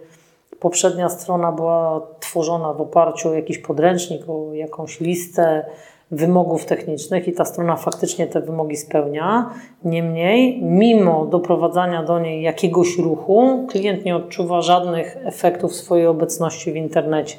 poprzednia 0.60 1.10
strona 1.10 1.52
była 1.52 2.02
tworzona 2.20 2.74
w 2.74 2.82
oparciu 2.82 3.30
o 3.30 3.34
jakiś 3.34 3.58
podręcznik, 3.58 4.22
o 4.30 4.54
jakąś 4.54 5.00
listę 5.00 5.66
wymogów 6.12 6.66
technicznych 6.66 7.28
i 7.28 7.34
ta 7.34 7.46
strona 7.46 7.76
faktycznie 7.76 8.28
te 8.28 8.42
wymogi 8.42 8.78
spełnia. 8.78 9.50
Niemniej, 9.84 10.62
mimo 10.64 11.26
doprowadzania 11.26 12.04
do 12.04 12.20
niej 12.20 12.42
jakiegoś 12.42 12.98
ruchu, 12.98 13.68
klient 13.70 14.06
nie 14.06 14.16
odczuwa 14.16 14.62
żadnych 14.62 15.18
efektów 15.26 15.76
swojej 15.76 16.08
obecności 16.08 16.72
w 16.72 16.76
internecie. 16.76 17.38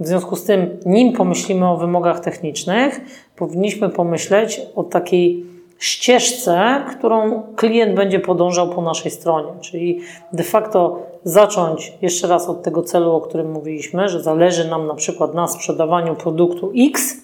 W 0.00 0.06
związku 0.06 0.36
z 0.36 0.44
tym, 0.44 0.78
nim 0.86 1.12
pomyślimy 1.12 1.68
o 1.68 1.76
wymogach 1.76 2.20
technicznych, 2.20 3.00
powinniśmy 3.36 3.88
pomyśleć 3.88 4.60
o 4.74 4.84
takiej 4.84 5.44
ścieżce, 5.78 6.84
którą 6.98 7.42
klient 7.56 7.94
będzie 7.94 8.20
podążał 8.20 8.68
po 8.68 8.82
naszej 8.82 9.10
stronie. 9.10 9.52
Czyli 9.60 10.00
de 10.32 10.42
facto 10.42 10.98
zacząć 11.24 11.92
jeszcze 12.02 12.28
raz 12.28 12.48
od 12.48 12.62
tego 12.62 12.82
celu, 12.82 13.12
o 13.12 13.20
którym 13.20 13.52
mówiliśmy, 13.52 14.08
że 14.08 14.22
zależy 14.22 14.68
nam 14.68 14.86
na 14.86 14.94
przykład 14.94 15.34
na 15.34 15.48
sprzedawaniu 15.48 16.14
produktu 16.14 16.72
X, 16.78 17.16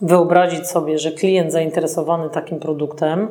wyobrazić 0.00 0.66
sobie, 0.66 0.98
że 0.98 1.12
klient 1.12 1.52
zainteresowany 1.52 2.30
takim 2.30 2.58
produktem 2.58 3.28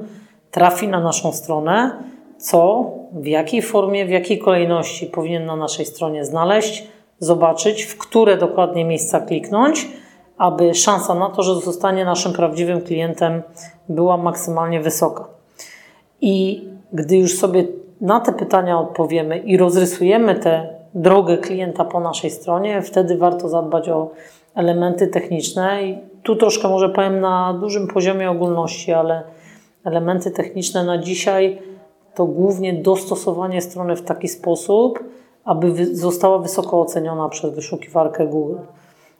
trafi 0.51 0.87
na 0.87 0.99
naszą 0.99 1.33
stronę, 1.33 2.03
co, 2.37 2.91
w 3.13 3.25
jakiej 3.25 3.61
formie, 3.61 4.05
w 4.05 4.09
jakiej 4.09 4.39
kolejności 4.39 5.05
powinien 5.05 5.45
na 5.45 5.55
naszej 5.55 5.85
stronie 5.85 6.25
znaleźć, 6.25 6.87
zobaczyć, 7.19 7.83
w 7.83 7.97
które 7.97 8.37
dokładnie 8.37 8.85
miejsca 8.85 9.19
kliknąć, 9.19 9.87
aby 10.37 10.75
szansa 10.75 11.15
na 11.15 11.29
to, 11.29 11.43
że 11.43 11.55
zostanie 11.55 12.05
naszym 12.05 12.33
prawdziwym 12.33 12.81
klientem, 12.81 13.41
była 13.89 14.17
maksymalnie 14.17 14.81
wysoka. 14.81 15.27
I 16.21 16.67
gdy 16.93 17.17
już 17.17 17.37
sobie 17.37 17.67
na 18.01 18.19
te 18.19 18.33
pytania 18.33 18.79
odpowiemy 18.79 19.37
i 19.37 19.57
rozrysujemy 19.57 20.35
tę 20.35 20.77
drogę 20.93 21.37
klienta 21.37 21.85
po 21.85 21.99
naszej 21.99 22.31
stronie, 22.31 22.81
wtedy 22.81 23.17
warto 23.17 23.49
zadbać 23.49 23.89
o 23.89 24.11
elementy 24.55 25.07
techniczne. 25.07 25.83
I 25.83 25.97
tu 26.23 26.35
troszkę 26.35 26.67
może 26.67 26.89
powiem 26.89 27.19
na 27.19 27.57
dużym 27.61 27.87
poziomie 27.87 28.31
ogólności, 28.31 28.93
ale 28.93 29.23
elementy 29.85 30.31
techniczne 30.31 30.83
na 30.83 30.97
dzisiaj 30.97 31.61
to 32.15 32.25
głównie 32.25 32.73
dostosowanie 32.73 33.61
strony 33.61 33.95
w 33.95 34.01
taki 34.01 34.27
sposób, 34.27 34.99
aby 35.47 35.95
została 35.95 36.37
wysoko 36.39 36.81
oceniona 36.81 37.29
przez 37.29 37.55
wyszukiwarkę 37.55 38.27
Google. 38.27 38.57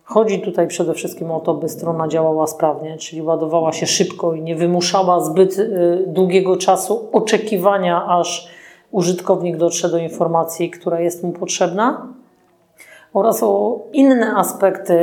Chodzi 0.03 0.41
tutaj 0.41 0.67
przede 0.67 0.93
wszystkim 0.93 1.31
o 1.31 1.39
to, 1.39 1.53
by 1.53 1.69
strona 1.69 2.07
działała 2.07 2.47
sprawnie, 2.47 2.97
czyli 2.97 3.21
ładowała 3.21 3.71
się 3.71 3.87
szybko 3.87 4.33
i 4.33 4.41
nie 4.41 4.55
wymuszała 4.55 5.19
zbyt 5.19 5.59
y, 5.59 6.03
długiego 6.07 6.57
czasu 6.57 7.09
oczekiwania, 7.11 8.05
aż 8.05 8.47
użytkownik 8.91 9.57
dotrze 9.57 9.89
do 9.89 9.97
informacji, 9.97 10.69
która 10.69 10.99
jest 10.99 11.23
mu 11.23 11.31
potrzebna, 11.31 12.07
oraz 13.13 13.43
o 13.43 13.79
inne 13.93 14.35
aspekty 14.35 14.93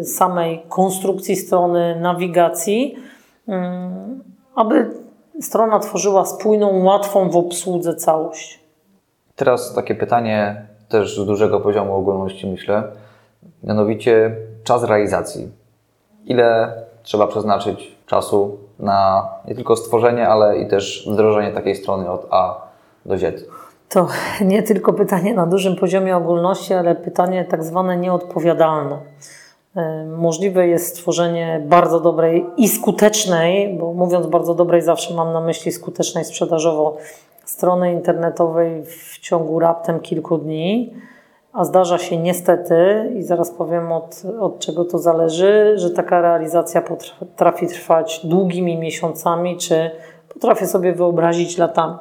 y, 0.00 0.04
samej 0.04 0.62
konstrukcji 0.68 1.36
strony, 1.36 2.00
nawigacji, 2.00 2.96
y, 3.48 3.52
aby 4.54 4.90
strona 5.40 5.78
tworzyła 5.78 6.24
spójną, 6.24 6.84
łatwą 6.84 7.30
w 7.30 7.36
obsłudze 7.36 7.94
całość. 7.94 8.65
Teraz 9.36 9.74
takie 9.74 9.94
pytanie 9.94 10.66
też 10.88 11.20
z 11.20 11.26
dużego 11.26 11.60
poziomu 11.60 11.96
ogólności, 11.96 12.46
myślę. 12.46 12.82
Mianowicie 13.62 14.36
czas 14.64 14.84
realizacji. 14.84 15.48
Ile 16.24 16.72
trzeba 17.02 17.26
przeznaczyć 17.26 17.96
czasu 18.06 18.58
na 18.78 19.28
nie 19.48 19.54
tylko 19.54 19.76
stworzenie, 19.76 20.28
ale 20.28 20.58
i 20.58 20.68
też 20.68 21.08
wdrożenie 21.10 21.52
takiej 21.52 21.76
strony 21.76 22.10
od 22.10 22.26
A 22.30 22.66
do 23.06 23.18
Z? 23.18 23.44
To 23.88 24.08
nie 24.40 24.62
tylko 24.62 24.92
pytanie 24.92 25.34
na 25.34 25.46
dużym 25.46 25.76
poziomie 25.76 26.16
ogólności, 26.16 26.74
ale 26.74 26.94
pytanie 26.94 27.44
tak 27.44 27.64
zwane 27.64 27.96
nieodpowiadalne. 27.96 28.98
E, 29.76 30.04
możliwe 30.04 30.68
jest 30.68 30.96
stworzenie 30.96 31.62
bardzo 31.66 32.00
dobrej 32.00 32.46
i 32.56 32.68
skutecznej, 32.68 33.78
bo 33.78 33.92
mówiąc 33.92 34.26
bardzo 34.26 34.54
dobrej, 34.54 34.82
zawsze 34.82 35.14
mam 35.14 35.32
na 35.32 35.40
myśli 35.40 35.72
skutecznej 35.72 36.24
sprzedażowo 36.24 36.96
strony 37.44 37.92
internetowej 37.92 38.84
w 38.84 39.15
ciągu 39.28 39.58
raptem 39.58 40.00
kilku 40.00 40.38
dni, 40.38 40.94
a 41.52 41.64
zdarza 41.64 41.98
się 41.98 42.16
niestety, 42.16 43.12
i 43.18 43.22
zaraz 43.22 43.50
powiem 43.50 43.92
od, 43.92 44.22
od 44.40 44.58
czego 44.58 44.84
to 44.84 44.98
zależy, 44.98 45.72
że 45.76 45.90
taka 45.90 46.20
realizacja 46.20 46.80
potrafi 46.82 47.66
trwać 47.66 48.26
długimi 48.26 48.78
miesiącami, 48.78 49.56
czy 49.56 49.90
potrafię 50.34 50.66
sobie 50.66 50.92
wyobrazić 50.92 51.58
latami. 51.58 51.94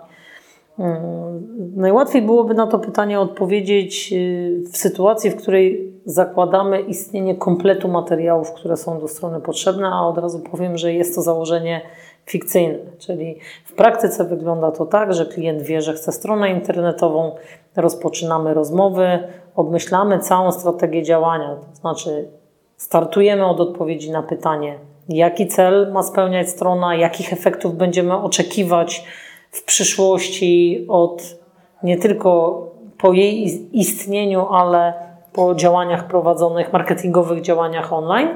Hmm, 0.77 1.73
najłatwiej 1.75 2.21
byłoby 2.21 2.53
na 2.53 2.67
to 2.67 2.79
pytanie 2.79 3.19
odpowiedzieć 3.19 4.13
y, 4.13 4.63
w 4.71 4.77
sytuacji, 4.77 5.31
w 5.31 5.35
której 5.35 5.93
zakładamy 6.05 6.81
istnienie 6.81 7.35
kompletu 7.35 7.87
materiałów, 7.87 8.51
które 8.51 8.77
są 8.77 8.99
do 8.99 9.07
strony 9.07 9.41
potrzebne, 9.41 9.87
a 9.87 10.01
od 10.01 10.17
razu 10.17 10.39
powiem, 10.39 10.77
że 10.77 10.93
jest 10.93 11.15
to 11.15 11.21
założenie 11.21 11.81
fikcyjne. 12.25 12.79
Czyli 12.97 13.39
w 13.65 13.73
praktyce 13.73 14.23
wygląda 14.23 14.71
to 14.71 14.85
tak, 14.85 15.13
że 15.13 15.25
klient 15.25 15.61
wie, 15.61 15.81
że 15.81 15.93
chce 15.93 16.11
stronę 16.11 16.49
internetową, 16.49 17.35
rozpoczynamy 17.75 18.53
rozmowy, 18.53 19.19
obmyślamy 19.55 20.19
całą 20.19 20.51
strategię 20.51 21.03
działania, 21.03 21.55
to 21.55 21.75
znaczy 21.75 22.27
startujemy 22.77 23.45
od 23.45 23.59
odpowiedzi 23.59 24.11
na 24.11 24.23
pytanie, 24.23 24.79
jaki 25.09 25.47
cel 25.47 25.91
ma 25.91 26.03
spełniać 26.03 26.49
strona, 26.49 26.95
jakich 26.95 27.33
efektów 27.33 27.75
będziemy 27.75 28.13
oczekiwać 28.13 29.03
w 29.51 29.63
przyszłości 29.63 30.85
od 30.89 31.21
nie 31.83 31.97
tylko 31.97 32.61
po 32.97 33.13
jej 33.13 33.77
istnieniu, 33.79 34.47
ale 34.47 34.93
po 35.33 35.55
działaniach 35.55 36.07
prowadzonych, 36.07 36.73
marketingowych 36.73 37.41
działaniach 37.41 37.93
online 37.93 38.29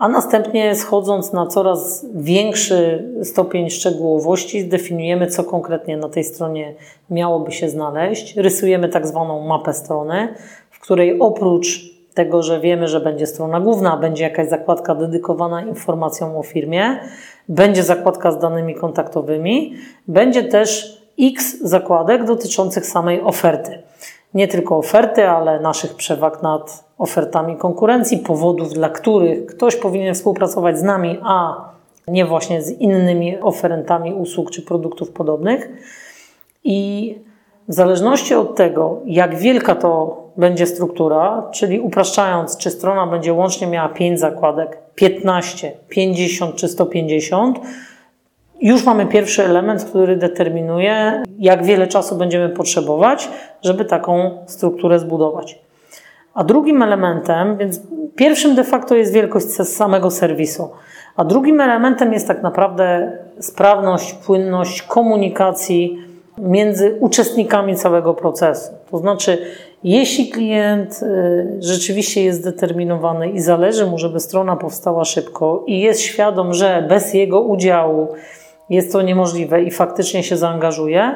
a 0.00 0.08
następnie 0.08 0.74
schodząc 0.74 1.32
na 1.32 1.46
coraz 1.46 2.06
większy 2.14 3.08
stopień 3.22 3.70
szczegółowości, 3.70 4.60
zdefiniujemy, 4.62 5.26
co 5.26 5.44
konkretnie 5.44 5.96
na 5.96 6.08
tej 6.08 6.24
stronie 6.24 6.74
miałoby 7.10 7.52
się 7.52 7.68
znaleźć. 7.68 8.36
Rysujemy 8.36 8.88
tak 8.88 9.06
zwaną 9.06 9.46
mapę 9.46 9.74
strony, 9.74 10.34
w 10.70 10.80
której 10.80 11.20
oprócz 11.20 11.94
tego, 12.14 12.42
że 12.42 12.60
wiemy, 12.60 12.88
że 12.88 13.00
będzie 13.00 13.26
strona 13.26 13.60
główna, 13.60 13.96
będzie 13.96 14.24
jakaś 14.24 14.48
zakładka 14.48 14.94
dedykowana 14.94 15.62
informacjom 15.62 16.36
o 16.36 16.42
firmie, 16.42 17.00
będzie 17.48 17.82
zakładka 17.82 18.32
z 18.32 18.38
danymi 18.38 18.74
kontaktowymi, 18.74 19.74
będzie 20.08 20.42
też 20.42 20.98
X 21.20 21.62
zakładek 21.62 22.24
dotyczących 22.24 22.86
samej 22.86 23.20
oferty 23.20 23.82
nie 24.34 24.48
tylko 24.48 24.78
oferty, 24.78 25.28
ale 25.28 25.60
naszych 25.60 25.94
przewag 25.94 26.42
nad 26.42 26.84
ofertami 26.98 27.56
konkurencji, 27.56 28.18
powodów, 28.18 28.72
dla 28.72 28.88
których 28.88 29.46
ktoś 29.46 29.76
powinien 29.76 30.14
współpracować 30.14 30.78
z 30.78 30.82
nami, 30.82 31.18
a 31.22 31.54
nie 32.08 32.26
właśnie 32.26 32.62
z 32.62 32.70
innymi 32.70 33.40
oferentami 33.40 34.14
usług 34.14 34.50
czy 34.50 34.62
produktów 34.62 35.10
podobnych. 35.10 35.68
I 36.64 37.18
w 37.68 37.74
zależności 37.74 38.34
od 38.34 38.56
tego, 38.56 39.00
jak 39.06 39.36
wielka 39.36 39.74
to 39.74 40.20
będzie 40.36 40.66
struktura, 40.66 41.48
czyli 41.52 41.80
upraszczając, 41.80 42.56
czy 42.56 42.70
strona 42.70 43.06
będzie 43.06 43.32
łącznie 43.32 43.66
miała 43.66 43.88
5 43.88 44.20
zakładek, 44.20 44.78
15, 44.94 45.72
50 45.88 46.54
czy 46.54 46.68
150, 46.68 47.60
już 48.60 48.84
mamy 48.84 49.06
pierwszy 49.06 49.44
element, 49.44 49.84
który 49.84 50.16
determinuje, 50.16 51.22
jak 51.38 51.64
wiele 51.64 51.86
czasu 51.86 52.16
będziemy 52.16 52.48
potrzebować, 52.48 53.28
żeby 53.62 53.84
taką 53.84 54.30
strukturę 54.46 54.98
zbudować. 54.98 55.58
A 56.34 56.44
drugim 56.44 56.82
elementem, 56.82 57.56
więc 57.56 57.80
pierwszym 58.16 58.54
de 58.54 58.64
facto 58.64 58.94
jest 58.94 59.12
wielkość 59.12 59.46
samego 59.46 60.10
serwisu, 60.10 60.70
a 61.16 61.24
drugim 61.24 61.60
elementem 61.60 62.12
jest 62.12 62.28
tak 62.28 62.42
naprawdę 62.42 63.12
sprawność, 63.40 64.12
płynność 64.12 64.82
komunikacji 64.82 65.98
między 66.38 66.96
uczestnikami 67.00 67.76
całego 67.76 68.14
procesu. 68.14 68.72
To 68.90 68.98
znaczy, 68.98 69.38
jeśli 69.84 70.28
klient 70.28 71.00
y, 71.02 71.56
rzeczywiście 71.60 72.24
jest 72.24 72.40
zdeterminowany 72.40 73.30
i 73.30 73.40
zależy 73.40 73.86
mu, 73.86 73.98
żeby 73.98 74.20
strona 74.20 74.56
powstała 74.56 75.04
szybko 75.04 75.64
i 75.66 75.80
jest 75.80 76.00
świadom, 76.00 76.54
że 76.54 76.86
bez 76.88 77.14
jego 77.14 77.40
udziału 77.40 78.08
jest 78.70 78.92
to 78.92 79.02
niemożliwe 79.02 79.62
i 79.62 79.70
faktycznie 79.70 80.22
się 80.22 80.36
zaangażuje, 80.36 81.14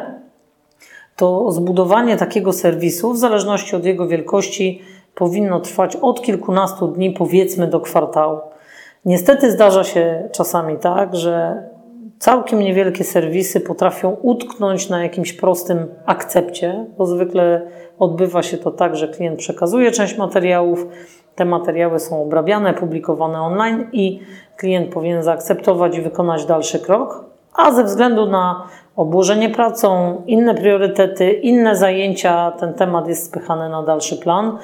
to 1.17 1.53
zbudowanie 1.53 2.17
takiego 2.17 2.53
serwisu, 2.53 3.13
w 3.13 3.19
zależności 3.19 3.77
od 3.77 3.85
jego 3.85 4.07
wielkości, 4.07 4.83
powinno 5.15 5.61
trwać 5.61 5.97
od 5.97 6.23
kilkunastu 6.23 6.89
dni, 6.89 7.11
powiedzmy 7.11 7.67
do 7.67 7.81
kwartału. 7.81 8.39
Niestety 9.05 9.51
zdarza 9.51 9.85
się 9.85 10.29
czasami 10.33 10.79
tak, 10.79 11.17
że 11.17 11.63
całkiem 12.19 12.61
niewielkie 12.61 13.05
serwisy 13.05 13.61
potrafią 13.61 14.17
utknąć 14.23 14.89
na 14.89 15.03
jakimś 15.03 15.33
prostym 15.33 15.87
akcepcie, 16.07 16.87
bo 16.99 17.07
zwykle 17.07 17.67
odbywa 17.99 18.43
się 18.43 18.59
to 18.59 18.71
tak, 18.71 18.97
że 18.97 19.09
klient 19.09 19.39
przekazuje 19.39 19.91
część 19.91 20.19
materiałów, 20.19 20.87
te 21.35 21.45
materiały 21.45 22.01
są 22.01 22.23
obrabiane, 22.23 22.75
publikowane 22.75 23.41
online 23.41 23.89
i 23.93 24.21
klient 24.57 24.93
powinien 24.93 25.23
zaakceptować 25.23 25.97
i 25.97 26.03
wykonać 26.03 26.47
dalszy 26.47 26.79
krok, 26.79 27.34
a 27.55 27.73
ze 27.73 27.85
względu 27.85 28.27
na 28.27 28.69
obłożenie 28.97 29.51
pracą, 29.51 30.23
inne 30.27 30.55
priorytety, 30.55 31.33
inne 31.33 31.77
zajęcia, 31.77 32.51
ten 32.51 32.75
temat 32.75 33.09
jest 33.09 33.27
spychany 33.27 33.69
na 33.69 33.83
dalszy 33.83 34.17
plan. 34.17 34.59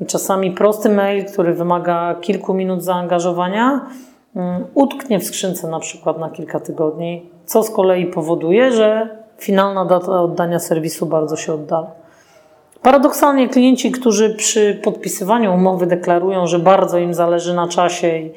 I 0.00 0.06
czasami 0.06 0.50
prosty 0.50 0.88
mail, 0.88 1.24
który 1.24 1.54
wymaga 1.54 2.14
kilku 2.20 2.54
minut 2.54 2.82
zaangażowania, 2.82 3.86
mm, 4.36 4.64
utknie 4.74 5.18
w 5.18 5.24
skrzynce 5.24 5.68
na 5.68 5.80
przykład 5.80 6.18
na 6.18 6.30
kilka 6.30 6.60
tygodni, 6.60 7.30
co 7.46 7.62
z 7.62 7.70
kolei 7.70 8.06
powoduje, 8.06 8.72
że 8.72 9.08
finalna 9.38 9.84
data 9.84 10.22
oddania 10.22 10.58
serwisu 10.58 11.06
bardzo 11.06 11.36
się 11.36 11.52
oddala. 11.52 11.90
Paradoksalnie 12.82 13.48
klienci, 13.48 13.90
którzy 13.90 14.34
przy 14.34 14.80
podpisywaniu 14.84 15.54
umowy 15.54 15.86
deklarują, 15.86 16.46
że 16.46 16.58
bardzo 16.58 16.98
im 16.98 17.14
zależy 17.14 17.54
na 17.54 17.68
czasie 17.68 18.18
i 18.18 18.32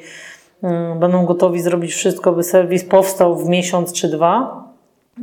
będą 1.00 1.24
gotowi 1.24 1.60
zrobić 1.60 1.94
wszystko, 1.94 2.32
by 2.32 2.42
serwis 2.42 2.84
powstał 2.84 3.36
w 3.36 3.48
miesiąc 3.48 3.92
czy 3.92 4.08
dwa, 4.08 4.64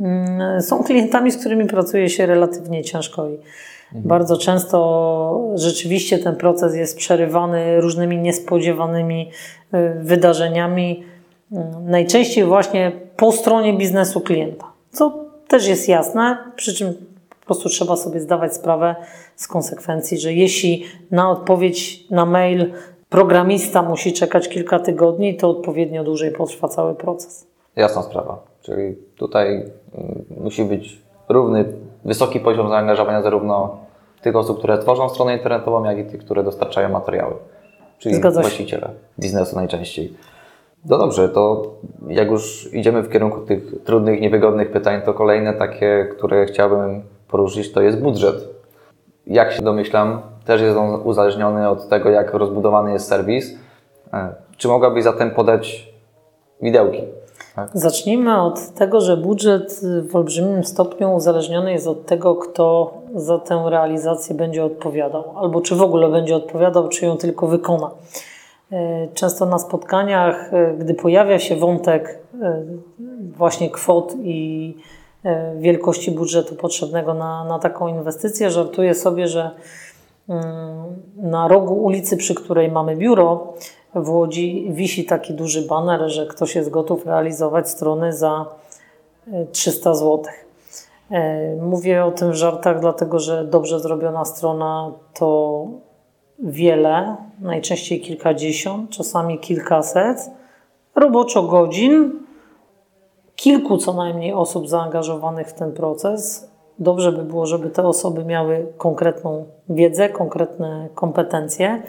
mm, 0.00 0.62
są 0.62 0.84
klientami, 0.84 1.30
z 1.30 1.36
którymi 1.36 1.66
pracuje 1.66 2.08
się 2.08 2.26
relatywnie 2.26 2.84
ciężko 2.84 3.28
i 3.28 3.38
Mhm. 3.88 4.08
Bardzo 4.08 4.36
często 4.36 5.52
rzeczywiście 5.54 6.18
ten 6.18 6.36
proces 6.36 6.74
jest 6.74 6.96
przerywany 6.96 7.80
różnymi 7.80 8.18
niespodziewanymi 8.18 9.30
y, 9.74 9.94
wydarzeniami, 10.02 11.04
y, 11.52 11.56
najczęściej 11.80 12.44
właśnie 12.44 12.92
po 13.16 13.32
stronie 13.32 13.74
biznesu 13.74 14.20
klienta, 14.20 14.64
co 14.90 15.24
też 15.48 15.66
jest 15.66 15.88
jasne, 15.88 16.38
przy 16.56 16.74
czym 16.74 16.94
po 17.40 17.46
prostu 17.46 17.68
trzeba 17.68 17.96
sobie 17.96 18.20
zdawać 18.20 18.54
sprawę 18.54 18.96
z 19.36 19.48
konsekwencji, 19.48 20.18
że 20.18 20.32
jeśli 20.32 20.84
na 21.10 21.30
odpowiedź 21.30 22.10
na 22.10 22.26
mail 22.26 22.72
programista 23.08 23.82
musi 23.82 24.12
czekać 24.12 24.48
kilka 24.48 24.78
tygodni, 24.78 25.36
to 25.36 25.50
odpowiednio 25.50 26.04
dłużej 26.04 26.32
potrwa 26.32 26.68
cały 26.68 26.94
proces. 26.94 27.46
Jasna 27.76 28.02
sprawa. 28.02 28.38
Czyli 28.62 28.96
tutaj 29.16 29.48
mm, 29.48 30.24
musi 30.40 30.64
być 30.64 31.02
równy 31.28 31.64
wysoki 32.04 32.40
poziom 32.40 32.68
zaangażowania 32.68 33.22
zarówno 33.22 33.76
tych 34.22 34.36
osób, 34.36 34.58
które 34.58 34.78
tworzą 34.78 35.08
stronę 35.08 35.36
internetową, 35.36 35.84
jak 35.84 35.98
i 35.98 36.04
tych, 36.04 36.20
które 36.20 36.42
dostarczają 36.42 36.88
materiały. 36.88 37.34
Czyli 37.98 38.14
Zgadza 38.14 38.40
właściciele 38.40 38.90
biznesu 39.18 39.56
najczęściej. 39.56 40.14
No 40.84 40.98
dobrze, 40.98 41.28
to 41.28 41.62
jak 42.08 42.30
już 42.30 42.74
idziemy 42.74 43.02
w 43.02 43.10
kierunku 43.10 43.40
tych 43.40 43.84
trudnych, 43.84 44.20
niewygodnych 44.20 44.70
pytań, 44.70 45.02
to 45.04 45.14
kolejne 45.14 45.54
takie, 45.54 46.08
które 46.16 46.46
chciałbym 46.46 47.02
poruszyć, 47.28 47.72
to 47.72 47.80
jest 47.80 48.00
budżet. 48.00 48.48
Jak 49.26 49.52
się 49.52 49.62
domyślam, 49.62 50.22
też 50.48 50.60
jest 50.60 50.76
on 50.76 51.00
uzależniony 51.04 51.68
od 51.68 51.88
tego, 51.88 52.10
jak 52.10 52.34
rozbudowany 52.34 52.92
jest 52.92 53.08
serwis. 53.08 53.54
E, 54.12 54.34
czy 54.56 54.68
mogłabyś 54.68 55.04
zatem 55.04 55.30
podać 55.30 55.92
widełki? 56.62 57.02
Tak. 57.56 57.70
Zacznijmy 57.74 58.42
od 58.42 58.74
tego, 58.74 59.00
że 59.00 59.16
budżet 59.16 59.80
w 60.10 60.16
olbrzymim 60.16 60.64
stopniu 60.64 61.14
uzależniony 61.14 61.72
jest 61.72 61.86
od 61.86 62.06
tego, 62.06 62.36
kto 62.36 62.92
za 63.14 63.38
tę 63.38 63.64
realizację 63.68 64.34
będzie 64.34 64.64
odpowiadał, 64.64 65.24
albo 65.36 65.60
czy 65.60 65.74
w 65.74 65.82
ogóle 65.82 66.08
będzie 66.08 66.36
odpowiadał, 66.36 66.88
czy 66.88 67.06
ją 67.06 67.16
tylko 67.16 67.46
wykona. 67.46 67.90
E, 68.72 69.08
często 69.14 69.46
na 69.46 69.58
spotkaniach, 69.58 70.54
e, 70.54 70.74
gdy 70.78 70.94
pojawia 70.94 71.38
się 71.38 71.56
wątek 71.56 72.18
właśnie 73.36 73.70
kwot 73.70 74.14
i 74.22 74.74
wielkości 75.58 76.10
budżetu 76.10 76.54
potrzebnego 76.54 77.14
na, 77.14 77.44
na 77.44 77.58
taką 77.58 77.88
inwestycję, 77.88 78.50
żartuję 78.50 78.94
sobie, 78.94 79.28
że 79.28 79.50
na 81.16 81.48
rogu 81.48 81.74
ulicy, 81.74 82.16
przy 82.16 82.34
której 82.34 82.70
mamy 82.70 82.96
biuro, 82.96 83.52
w 83.94 84.10
Łodzi 84.10 84.68
wisi 84.70 85.04
taki 85.04 85.34
duży 85.34 85.62
baner, 85.62 86.08
że 86.10 86.26
ktoś 86.26 86.54
jest 86.54 86.70
gotów 86.70 87.06
realizować 87.06 87.70
strony 87.70 88.12
za 88.12 88.46
300 89.52 89.90
e, 89.90 89.94
zł. 89.94 90.24
E, 91.10 91.56
mówię 91.56 92.04
o 92.04 92.10
tym 92.10 92.30
w 92.32 92.34
żartach, 92.34 92.80
dlatego 92.80 93.18
że 93.18 93.44
dobrze 93.44 93.80
zrobiona 93.80 94.24
strona 94.24 94.92
to 95.14 95.66
wiele, 96.38 97.16
najczęściej 97.40 98.00
kilkadziesiąt, 98.00 98.90
czasami 98.90 99.38
kilkaset 99.38 100.30
roboczo 100.94 101.42
godzin, 101.42 102.12
kilku 103.36 103.76
co 103.76 103.92
najmniej 103.92 104.32
osób 104.32 104.68
zaangażowanych 104.68 105.48
w 105.48 105.52
ten 105.52 105.72
proces. 105.72 106.47
Dobrze 106.78 107.12
by 107.12 107.24
było, 107.24 107.46
żeby 107.46 107.70
te 107.70 107.86
osoby 107.86 108.24
miały 108.24 108.66
konkretną 108.76 109.44
wiedzę, 109.68 110.08
konkretne 110.08 110.88
kompetencje. 110.94 111.82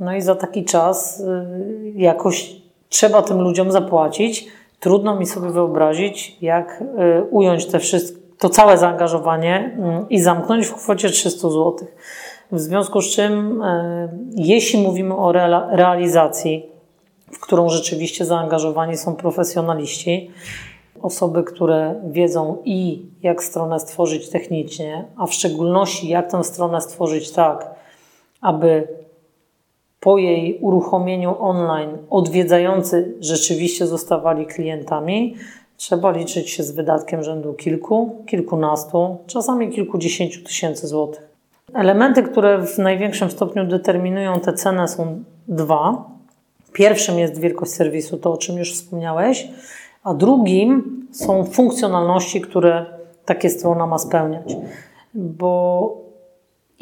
No 0.00 0.14
i 0.14 0.22
za 0.22 0.34
taki 0.34 0.64
czas 0.64 1.20
y, 1.20 1.92
jakoś 1.96 2.56
trzeba 2.88 3.22
tym 3.22 3.40
ludziom 3.40 3.72
zapłacić. 3.72 4.48
Trudno 4.80 5.16
mi 5.16 5.26
sobie 5.26 5.50
wyobrazić, 5.50 6.36
jak 6.40 6.82
y, 7.18 7.22
ująć 7.30 7.66
te 7.66 7.78
to 8.38 8.48
całe 8.48 8.78
zaangażowanie 8.78 9.76
mm, 9.78 10.08
i 10.08 10.20
zamknąć 10.20 10.66
w 10.66 10.74
kwocie 10.74 11.10
300 11.10 11.48
zł. 11.48 11.76
W 12.52 12.60
związku 12.60 13.00
z 13.00 13.10
czym, 13.10 13.62
y, 13.62 14.08
jeśli 14.36 14.82
mówimy 14.82 15.16
o 15.16 15.32
realizacji, 15.70 16.66
w 17.32 17.40
którą 17.40 17.68
rzeczywiście 17.68 18.24
zaangażowani 18.24 18.96
są 18.96 19.16
profesjonaliści, 19.16 20.30
osoby, 21.02 21.44
które 21.44 21.94
wiedzą 22.10 22.56
i 22.64 23.06
jak 23.22 23.44
stronę 23.44 23.80
stworzyć 23.80 24.28
technicznie, 24.28 25.04
a 25.16 25.26
w 25.26 25.34
szczególności 25.34 26.08
jak 26.08 26.30
tę 26.30 26.44
stronę 26.44 26.80
stworzyć 26.80 27.30
tak, 27.30 27.70
aby 28.40 28.88
po 30.00 30.18
jej 30.18 30.58
uruchomieniu 30.60 31.36
online 31.38 31.98
odwiedzający 32.10 33.14
rzeczywiście 33.20 33.86
zostawali 33.86 34.46
klientami, 34.46 35.36
trzeba 35.76 36.10
liczyć 36.10 36.50
się 36.50 36.62
z 36.62 36.72
wydatkiem 36.72 37.22
rzędu 37.22 37.52
kilku, 37.52 38.24
kilkunastu, 38.26 39.16
czasami 39.26 39.70
kilkudziesięciu 39.70 40.44
tysięcy 40.44 40.86
złotych. 40.86 41.28
Elementy, 41.74 42.22
które 42.22 42.66
w 42.66 42.78
największym 42.78 43.30
stopniu 43.30 43.64
determinują 43.64 44.40
tę 44.40 44.52
cenę 44.52 44.88
są 44.88 45.24
dwa. 45.48 46.04
Pierwszym 46.72 47.18
jest 47.18 47.40
wielkość 47.40 47.72
serwisu, 47.72 48.16
to 48.16 48.32
o 48.32 48.36
czym 48.36 48.58
już 48.58 48.72
wspomniałeś, 48.72 49.48
a 50.02 50.14
drugim 50.14 51.06
są 51.12 51.44
funkcjonalności, 51.44 52.40
które 52.40 52.86
takie 53.24 53.50
strona 53.50 53.86
ma 53.86 53.98
spełniać. 53.98 54.56
Bo 55.14 56.02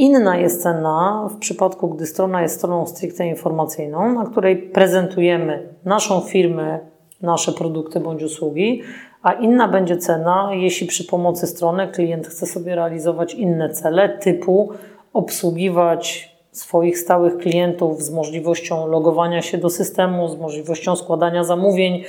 Inna 0.00 0.36
jest 0.36 0.62
cena 0.62 1.28
w 1.30 1.38
przypadku, 1.38 1.88
gdy 1.88 2.06
strona 2.06 2.42
jest 2.42 2.56
stroną 2.56 2.86
stricte 2.86 3.26
informacyjną, 3.26 4.12
na 4.12 4.24
której 4.24 4.56
prezentujemy 4.56 5.68
naszą 5.84 6.20
firmę, 6.20 6.78
nasze 7.22 7.52
produkty 7.52 8.00
bądź 8.00 8.22
usługi, 8.22 8.82
a 9.22 9.32
inna 9.32 9.68
będzie 9.68 9.96
cena, 9.96 10.50
jeśli 10.52 10.86
przy 10.86 11.04
pomocy 11.04 11.46
strony 11.46 11.88
klient 11.88 12.26
chce 12.26 12.46
sobie 12.46 12.74
realizować 12.74 13.34
inne 13.34 13.70
cele, 13.70 14.08
typu 14.08 14.70
obsługiwać 15.12 16.36
swoich 16.52 16.98
stałych 16.98 17.36
klientów 17.36 18.02
z 18.02 18.10
możliwością 18.10 18.86
logowania 18.86 19.42
się 19.42 19.58
do 19.58 19.70
systemu, 19.70 20.28
z 20.28 20.38
możliwością 20.38 20.96
składania 20.96 21.44
zamówień 21.44 22.04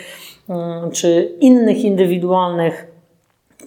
czy 0.92 1.38
innych 1.40 1.84
indywidualnych 1.84 2.88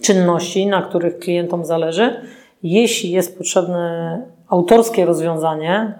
czynności, 0.01 0.67
na 0.67 0.81
których 0.81 1.19
klientom 1.19 1.65
zależy 1.65 2.21
jeśli 2.65 3.11
jest 3.11 3.37
potrzebne 3.37 4.21
autorskie 4.47 5.05
rozwiązanie, 5.05 5.93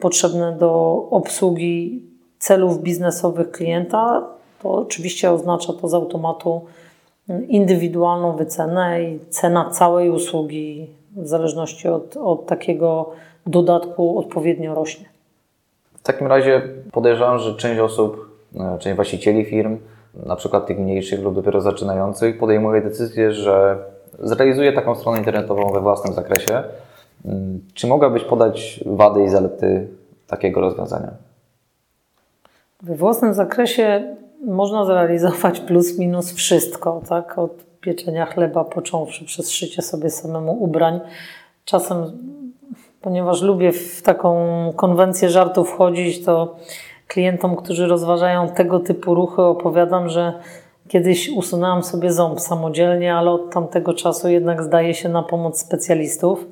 potrzebne 0.00 0.52
do 0.52 1.04
obsługi 1.10 2.02
celów 2.38 2.82
biznesowych 2.82 3.50
klienta, 3.50 4.26
to 4.62 4.74
oczywiście 4.74 5.30
oznacza 5.30 5.72
to 5.72 5.88
z 5.88 5.94
automatu 5.94 6.60
indywidualną 7.48 8.36
wycenę 8.36 9.02
i 9.02 9.18
cena 9.30 9.70
całej 9.70 10.10
usługi 10.10 10.86
w 11.16 11.26
zależności 11.26 11.88
od, 11.88 12.16
od 12.16 12.46
takiego 12.46 13.10
dodatku 13.46 14.18
odpowiednio 14.18 14.74
rośnie. 14.74 15.06
W 15.94 16.02
takim 16.02 16.26
razie 16.26 16.62
podejrzewam, 16.92 17.38
że 17.38 17.54
część 17.54 17.80
osób, 17.80 18.38
e, 18.56 18.78
część 18.78 18.96
właścicieli 18.96 19.44
firm, 19.44 19.78
na 20.26 20.36
przykład 20.36 20.66
tych 20.66 20.78
mniejszych 20.78 21.22
lub 21.22 21.34
dopiero 21.34 21.60
zaczynających, 21.60 22.38
podejmuje 22.38 22.82
decyzję, 22.82 23.32
że 23.32 23.78
zrealizuje 24.18 24.72
taką 24.72 24.94
stronę 24.94 25.18
internetową 25.18 25.72
we 25.72 25.80
własnym 25.80 26.14
zakresie. 26.14 26.62
Mm, 27.24 27.60
czy 27.74 27.86
mogłabyś 27.86 28.24
podać 28.24 28.84
wady 28.86 29.24
i 29.24 29.28
zalety 29.28 29.88
takiego 30.26 30.60
rozwiązania? 30.60 31.10
We 32.82 32.94
własnym 32.94 33.34
zakresie 33.34 34.16
można 34.46 34.84
zrealizować 34.84 35.60
plus 35.60 35.98
minus 35.98 36.32
wszystko, 36.32 37.02
tak? 37.08 37.38
Od 37.38 37.64
pieczenia 37.80 38.26
chleba 38.26 38.64
począwszy 38.64 39.24
przez 39.24 39.50
szycie 39.50 39.82
sobie 39.82 40.10
samemu 40.10 40.52
ubrań. 40.62 41.00
Czasem, 41.64 42.04
ponieważ 43.00 43.42
lubię 43.42 43.72
w 43.72 44.02
taką 44.02 44.46
konwencję 44.76 45.30
żartów 45.30 45.70
wchodzić, 45.70 46.24
to 46.24 46.56
klientom, 47.08 47.56
którzy 47.56 47.86
rozważają 47.86 48.48
tego 48.48 48.80
typu 48.80 49.14
ruchy, 49.14 49.42
opowiadam, 49.42 50.08
że 50.08 50.32
kiedyś 50.88 51.28
usunęłam 51.28 51.82
sobie 51.82 52.12
ząb 52.12 52.40
samodzielnie, 52.40 53.14
ale 53.14 53.30
od 53.30 53.52
tamtego 53.52 53.94
czasu 53.94 54.28
jednak 54.28 54.62
zdaje 54.62 54.94
się 54.94 55.08
na 55.08 55.22
pomoc 55.22 55.60
specjalistów. 55.60 56.46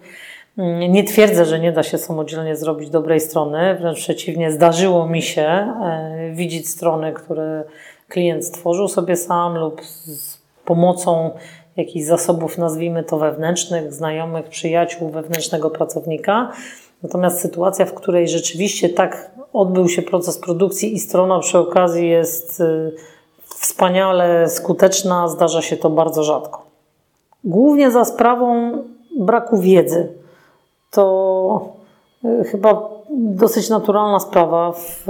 Nie 0.89 1.05
twierdzę, 1.05 1.45
że 1.45 1.61
nie 1.61 1.73
da 1.73 1.83
się 1.83 1.99
samodzielnie 1.99 2.57
zrobić 2.57 2.91
dobrej 2.91 3.21
strony, 3.21 3.77
wręcz 3.81 3.99
przeciwnie, 3.99 4.53
zdarzyło 4.53 5.07
mi 5.07 5.23
się 5.23 5.43
e, 5.43 6.31
widzieć 6.35 6.69
strony, 6.69 7.13
które 7.13 7.65
klient 8.09 8.45
stworzył 8.45 8.89
sobie 8.89 9.17
sam 9.17 9.59
lub 9.59 9.85
z 9.85 10.39
pomocą 10.65 11.31
jakichś 11.77 12.07
zasobów, 12.07 12.59
nazwijmy 12.59 13.05
to 13.05 13.19
wewnętrznych, 13.19 13.93
znajomych, 13.93 14.49
przyjaciół, 14.49 15.11
wewnętrznego 15.11 15.71
pracownika. 15.71 16.53
Natomiast 17.03 17.41
sytuacja, 17.41 17.87
w 17.87 17.95
której 17.95 18.29
rzeczywiście 18.29 18.89
tak 18.89 19.31
odbył 19.53 19.89
się 19.89 20.03
proces 20.03 20.39
produkcji 20.39 20.95
i 20.95 21.01
strona 21.01 21.39
przy 21.39 21.59
okazji 21.59 22.09
jest 22.09 22.61
y, 22.61 22.93
wspaniale 23.45 24.49
skuteczna, 24.49 25.29
zdarza 25.29 25.63
się 25.63 25.77
to 25.77 25.91
bardzo 25.91 26.23
rzadko. 26.23 26.67
Głównie 27.45 27.91
za 27.91 28.05
sprawą 28.05 28.73
braku 29.19 29.59
wiedzy. 29.59 30.09
To 30.91 31.69
y, 32.25 32.45
chyba 32.45 32.89
dosyć 33.11 33.69
naturalna 33.69 34.21
sprawa 34.21 34.73
w 34.73 35.07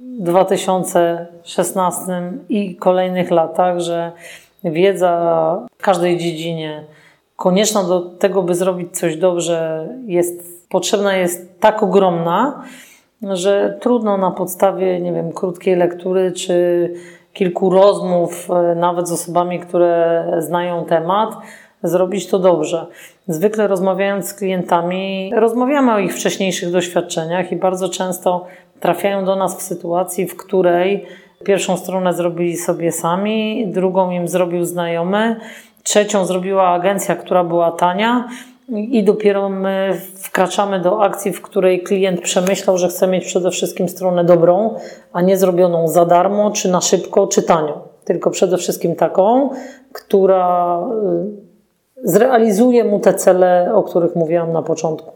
2016 0.00 2.12
y, 2.12 2.38
i 2.48 2.76
kolejnych 2.76 3.30
latach, 3.30 3.80
że 3.80 4.12
wiedza 4.64 5.66
w 5.78 5.82
każdej 5.82 6.18
dziedzinie 6.18 6.84
konieczna 7.36 7.84
do 7.84 8.00
tego, 8.00 8.42
by 8.42 8.54
zrobić 8.54 8.98
coś 8.98 9.16
dobrze, 9.16 9.88
jest 10.06 10.59
potrzebna 10.70 11.16
jest 11.16 11.60
tak 11.60 11.82
ogromna, 11.82 12.64
że 13.22 13.78
trudno 13.80 14.16
na 14.16 14.30
podstawie, 14.30 15.00
nie 15.00 15.12
wiem, 15.12 15.32
krótkiej 15.32 15.76
lektury 15.76 16.32
czy 16.32 16.88
kilku 17.32 17.70
rozmów, 17.70 18.48
e, 18.50 18.74
nawet 18.74 19.08
z 19.08 19.12
osobami, 19.12 19.60
które 19.60 20.24
znają 20.38 20.84
temat, 20.84 21.30
zrobić 21.82 22.26
to 22.26 22.38
dobrze. 22.38 22.86
Zwykle 23.28 23.68
rozmawiając 23.68 24.28
z 24.28 24.34
klientami, 24.34 25.32
rozmawiamy 25.36 25.92
o 25.92 25.98
ich 25.98 26.14
wcześniejszych 26.14 26.72
doświadczeniach 26.72 27.52
i 27.52 27.56
bardzo 27.56 27.88
często 27.88 28.46
trafiają 28.80 29.24
do 29.24 29.36
nas 29.36 29.58
w 29.58 29.62
sytuacji, 29.62 30.26
w 30.26 30.36
której 30.36 31.06
pierwszą 31.44 31.76
stronę 31.76 32.14
zrobili 32.14 32.56
sobie 32.56 32.92
sami, 32.92 33.66
drugą 33.66 34.10
im 34.10 34.28
zrobił 34.28 34.64
znajomy, 34.64 35.36
trzecią 35.82 36.24
zrobiła 36.24 36.68
agencja, 36.68 37.16
która 37.16 37.44
była 37.44 37.72
tania, 37.72 38.28
i 38.70 39.04
dopiero 39.04 39.48
my 39.48 40.00
wkraczamy 40.14 40.80
do 40.80 41.02
akcji, 41.02 41.32
w 41.32 41.42
której 41.42 41.82
klient 41.82 42.20
przemyślał, 42.20 42.78
że 42.78 42.88
chce 42.88 43.06
mieć 43.06 43.24
przede 43.24 43.50
wszystkim 43.50 43.88
stronę 43.88 44.24
dobrą, 44.24 44.74
a 45.12 45.22
nie 45.22 45.36
zrobioną 45.36 45.88
za 45.88 46.06
darmo, 46.06 46.50
czy 46.50 46.70
na 46.70 46.80
szybko, 46.80 47.26
czy 47.26 47.42
tanio. 47.42 47.88
Tylko 48.04 48.30
przede 48.30 48.56
wszystkim 48.56 48.96
taką, 48.96 49.50
która 49.92 50.80
y, 52.04 52.10
zrealizuje 52.10 52.84
mu 52.84 53.00
te 53.00 53.14
cele, 53.14 53.70
o 53.74 53.82
których 53.82 54.16
mówiłam 54.16 54.52
na 54.52 54.62
początku. 54.62 55.12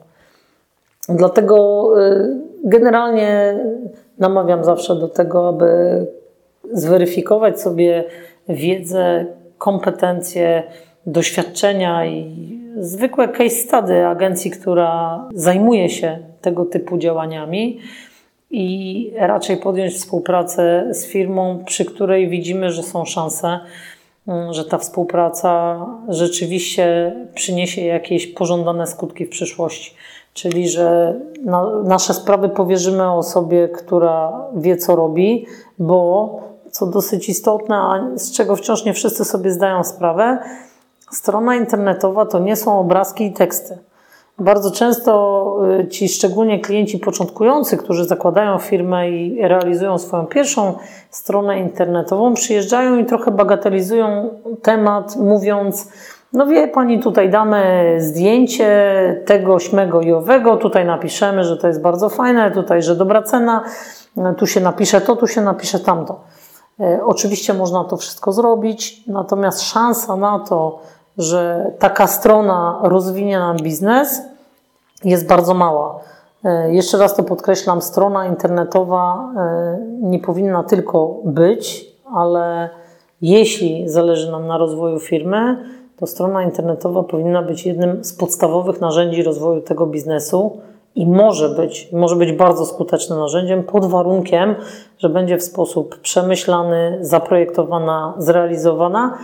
Dlatego 1.09 1.89
y, 2.01 2.41
generalnie 2.65 3.59
namawiam 4.19 4.65
zawsze 4.65 4.95
do 4.95 5.09
tego, 5.09 5.49
aby 5.49 5.67
zweryfikować 6.73 7.61
sobie 7.61 8.05
wiedzę, 8.49 9.27
kompetencje, 9.59 10.63
doświadczenia 11.07 12.07
i 12.07 12.64
zwykłe 12.85 13.29
case 13.29 13.51
study 13.51 14.07
agencji, 14.07 14.51
która 14.51 15.25
zajmuje 15.35 15.89
się 15.91 16.19
tego 16.41 16.65
typu 16.65 16.99
działaniami 16.99 17.79
i 18.51 19.11
raczej 19.17 19.57
podjąć 19.57 19.95
współpracę 19.95 20.89
z 20.91 21.07
firmą, 21.07 21.65
przy 21.67 21.85
której 21.85 22.29
widzimy, 22.29 22.71
że 22.71 22.83
są 22.83 23.05
szanse, 23.05 23.61
że 24.51 24.65
ta 24.65 24.79
współpraca 24.79 25.77
rzeczywiście 26.09 27.17
przyniesie 27.35 27.85
jakieś 27.85 28.27
pożądane 28.27 28.87
skutki 28.87 29.27
w 29.27 29.29
przyszłości. 29.29 29.95
Czyli, 30.35 30.69
że 30.69 31.15
na, 31.45 31.83
nasze 31.85 32.15
sprawy 32.15 32.49
powierzymy 32.49 33.13
osobie, 33.13 33.69
która 33.69 34.33
wie, 34.57 34.77
co 34.77 34.97
robi, 34.97 35.47
bo 35.79 36.39
co 36.71 36.87
dosyć 36.87 37.29
istotne, 37.29 37.77
a 37.77 38.09
z 38.15 38.33
czego 38.33 38.57
wciąż 38.57 38.85
nie 38.85 38.95
wszyscy 38.95 39.25
sobie 39.25 39.51
zdają 39.51 39.85
sprawę, 39.85 40.39
Strona 41.15 41.57
internetowa 41.57 42.27
to 42.27 42.39
nie 42.39 42.57
są 42.57 42.79
obrazki 42.79 43.27
i 43.27 43.33
teksty. 43.33 43.79
Bardzo 44.39 44.71
często 44.71 45.57
y, 45.81 45.89
ci 45.89 46.09
szczególnie 46.09 46.61
klienci 46.61 46.99
początkujący, 46.99 47.77
którzy 47.77 48.05
zakładają 48.05 48.59
firmę 48.59 49.11
i 49.11 49.43
realizują 49.43 49.99
swoją 49.99 50.27
pierwszą 50.27 50.75
stronę 51.11 51.59
internetową, 51.59 52.35
przyjeżdżają 52.35 52.99
i 52.99 53.05
trochę 53.05 53.31
bagatelizują 53.31 54.31
temat, 54.63 55.17
mówiąc: 55.17 55.93
No 56.33 56.47
wie 56.47 56.69
pani, 56.69 57.01
tutaj 57.01 57.31
damy 57.31 57.95
zdjęcie 57.99 59.23
tego, 59.27 59.59
śmego 59.59 60.01
i 60.01 60.13
owego, 60.13 60.57
tutaj 60.57 60.85
napiszemy, 60.85 61.45
że 61.45 61.57
to 61.57 61.67
jest 61.67 61.83
bardzo 61.83 62.09
fajne, 62.09 62.51
tutaj, 62.51 62.83
że 62.83 62.97
dobra 62.97 63.23
cena, 63.23 63.65
tu 64.37 64.47
się 64.47 64.61
napisze 64.61 65.01
to, 65.01 65.17
tu 65.17 65.27
się 65.27 65.41
napisze 65.41 65.79
tamto. 65.79 66.21
Y, 66.81 67.05
oczywiście 67.05 67.55
można 67.55 67.85
to 67.85 67.97
wszystko 67.97 68.33
zrobić, 68.33 69.07
natomiast 69.07 69.63
szansa 69.63 70.17
na 70.17 70.39
to, 70.39 70.81
że 71.19 71.71
taka 71.79 72.07
strona 72.07 72.81
rozwinie 72.83 73.39
nam 73.39 73.57
biznes, 73.57 74.23
jest 75.05 75.27
bardzo 75.27 75.55
mała. 75.55 76.01
E, 76.45 76.75
jeszcze 76.75 76.99
raz 76.99 77.17
to 77.17 77.23
podkreślam, 77.23 77.83
strona 77.83 78.27
internetowa 78.27 79.33
e, 79.37 79.79
nie 80.03 80.19
powinna 80.19 80.63
tylko 80.63 81.21
być, 81.25 81.87
ale 82.15 82.71
jeśli 83.23 83.89
zależy 83.89 84.31
nam 84.31 84.47
na 84.47 84.59
rozwoju 84.59 85.01
firmy, 85.01 85.57
to 85.97 86.07
strona 86.07 86.43
internetowa 86.43 87.03
powinna 87.03 87.43
być 87.43 87.67
jednym 87.67 88.05
z 88.05 88.13
podstawowych 88.13 88.81
narzędzi 88.81 89.23
rozwoju 89.23 89.61
tego 89.61 89.87
biznesu 89.87 90.59
i 90.95 91.07
może 91.07 91.49
być, 91.49 91.93
może 91.93 92.17
być 92.17 92.33
bardzo 92.33 92.67
skutecznym 92.67 93.19
narzędziem 93.19 93.63
pod 93.63 93.87
warunkiem, 93.87 94.55
że 94.99 95.09
będzie 95.09 95.39
w 95.39 95.43
sposób 95.43 96.01
przemyślany, 96.01 96.99
zaprojektowana, 97.01 98.15
zrealizowana, 98.19 99.19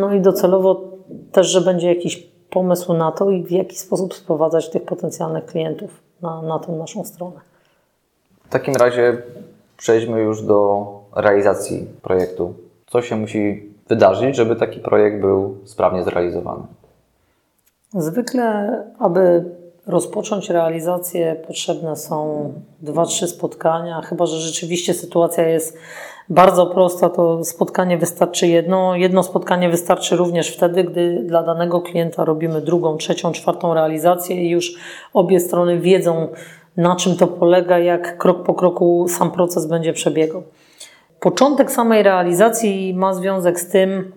no 0.00 0.14
i 0.14 0.20
docelowo 0.20 0.95
też, 1.32 1.46
że 1.46 1.60
będzie 1.60 1.88
jakiś 1.88 2.16
pomysł 2.50 2.94
na 2.94 3.12
to 3.12 3.30
i 3.30 3.44
w 3.44 3.50
jaki 3.50 3.76
sposób 3.76 4.14
sprowadzać 4.14 4.70
tych 4.70 4.84
potencjalnych 4.84 5.46
klientów 5.46 5.90
na, 6.22 6.42
na 6.42 6.58
tą 6.58 6.76
naszą 6.76 7.04
stronę. 7.04 7.40
W 8.44 8.48
takim 8.48 8.76
razie 8.76 9.22
przejdźmy 9.76 10.20
już 10.20 10.42
do 10.42 10.86
realizacji 11.16 11.86
projektu. 12.02 12.54
Co 12.86 13.02
się 13.02 13.16
musi 13.16 13.72
wydarzyć, 13.88 14.36
żeby 14.36 14.56
taki 14.56 14.80
projekt 14.80 15.20
był 15.20 15.56
sprawnie 15.64 16.02
zrealizowany? 16.04 16.62
Zwykle, 17.94 18.82
aby 18.98 19.44
rozpocząć 19.86 20.50
realizację, 20.50 21.36
potrzebne 21.46 21.96
są 21.96 22.52
dwa, 22.80 23.06
trzy 23.06 23.28
spotkania, 23.28 24.02
chyba 24.02 24.26
że 24.26 24.36
rzeczywiście 24.36 24.94
sytuacja 24.94 25.48
jest 25.48 25.78
bardzo 26.28 26.66
prosta, 26.66 27.08
to 27.08 27.44
spotkanie 27.44 27.98
wystarczy 27.98 28.46
jedno. 28.46 28.96
Jedno 28.96 29.22
spotkanie 29.22 29.70
wystarczy 29.70 30.16
również 30.16 30.48
wtedy, 30.56 30.84
gdy 30.84 31.22
dla 31.22 31.42
danego 31.42 31.80
klienta 31.80 32.24
robimy 32.24 32.60
drugą, 32.60 32.96
trzecią, 32.96 33.32
czwartą 33.32 33.74
realizację 33.74 34.36
i 34.44 34.50
już 34.50 34.74
obie 35.14 35.40
strony 35.40 35.80
wiedzą, 35.80 36.28
na 36.76 36.96
czym 36.96 37.16
to 37.16 37.26
polega, 37.26 37.78
jak 37.78 38.18
krok 38.18 38.42
po 38.42 38.54
kroku 38.54 39.06
sam 39.08 39.30
proces 39.30 39.66
będzie 39.66 39.92
przebiegał. 39.92 40.42
Początek 41.20 41.72
samej 41.72 42.02
realizacji 42.02 42.94
ma 42.94 43.14
związek 43.14 43.60
z 43.60 43.68
tym, 43.68 44.12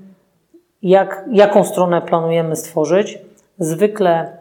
jak, 0.82 1.26
jaką 1.32 1.64
stronę 1.64 2.02
planujemy 2.02 2.56
stworzyć. 2.56 3.20
Zwykle 3.60 4.39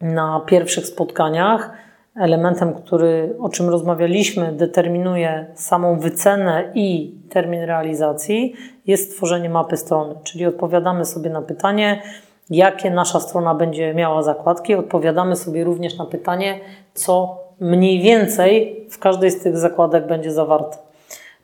na 0.00 0.40
pierwszych 0.46 0.86
spotkaniach 0.86 1.70
elementem, 2.16 2.74
który, 2.74 3.36
o 3.40 3.48
czym 3.48 3.68
rozmawialiśmy, 3.68 4.52
determinuje 4.52 5.46
samą 5.54 5.98
wycenę 5.98 6.70
i 6.74 7.14
termin 7.30 7.62
realizacji, 7.62 8.54
jest 8.86 9.12
stworzenie 9.12 9.50
mapy 9.50 9.76
strony. 9.76 10.14
Czyli 10.24 10.46
odpowiadamy 10.46 11.04
sobie 11.04 11.30
na 11.30 11.42
pytanie, 11.42 12.02
jakie 12.50 12.90
nasza 12.90 13.20
strona 13.20 13.54
będzie 13.54 13.94
miała 13.94 14.22
zakładki. 14.22 14.74
Odpowiadamy 14.74 15.36
sobie 15.36 15.64
również 15.64 15.98
na 15.98 16.06
pytanie, 16.06 16.60
co 16.94 17.38
mniej 17.60 18.02
więcej 18.02 18.80
w 18.90 18.98
każdej 18.98 19.30
z 19.30 19.42
tych 19.42 19.58
zakładek 19.58 20.06
będzie 20.06 20.32
zawarte. 20.32 20.78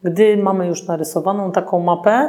Gdy 0.03 0.37
mamy 0.37 0.67
już 0.67 0.87
narysowaną 0.87 1.53
taką 1.53 1.81
mapę, 1.81 2.29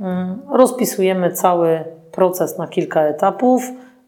mm, 0.00 0.42
rozpisujemy 0.50 1.32
cały 1.32 1.84
proces 2.12 2.58
na 2.58 2.68
kilka 2.68 3.02
etapów 3.02 3.62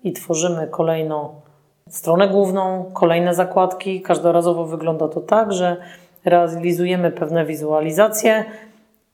i 0.05 0.13
tworzymy 0.13 0.67
kolejną 0.67 1.46
stronę 1.89 2.29
główną, 2.29 2.91
kolejne 2.93 3.35
zakładki. 3.35 4.03
Każdorazowo 4.03 4.65
wygląda 4.65 5.09
to 5.09 5.21
tak, 5.21 5.53
że 5.53 5.77
realizujemy 6.25 7.11
pewne 7.11 7.45
wizualizacje. 7.45 8.45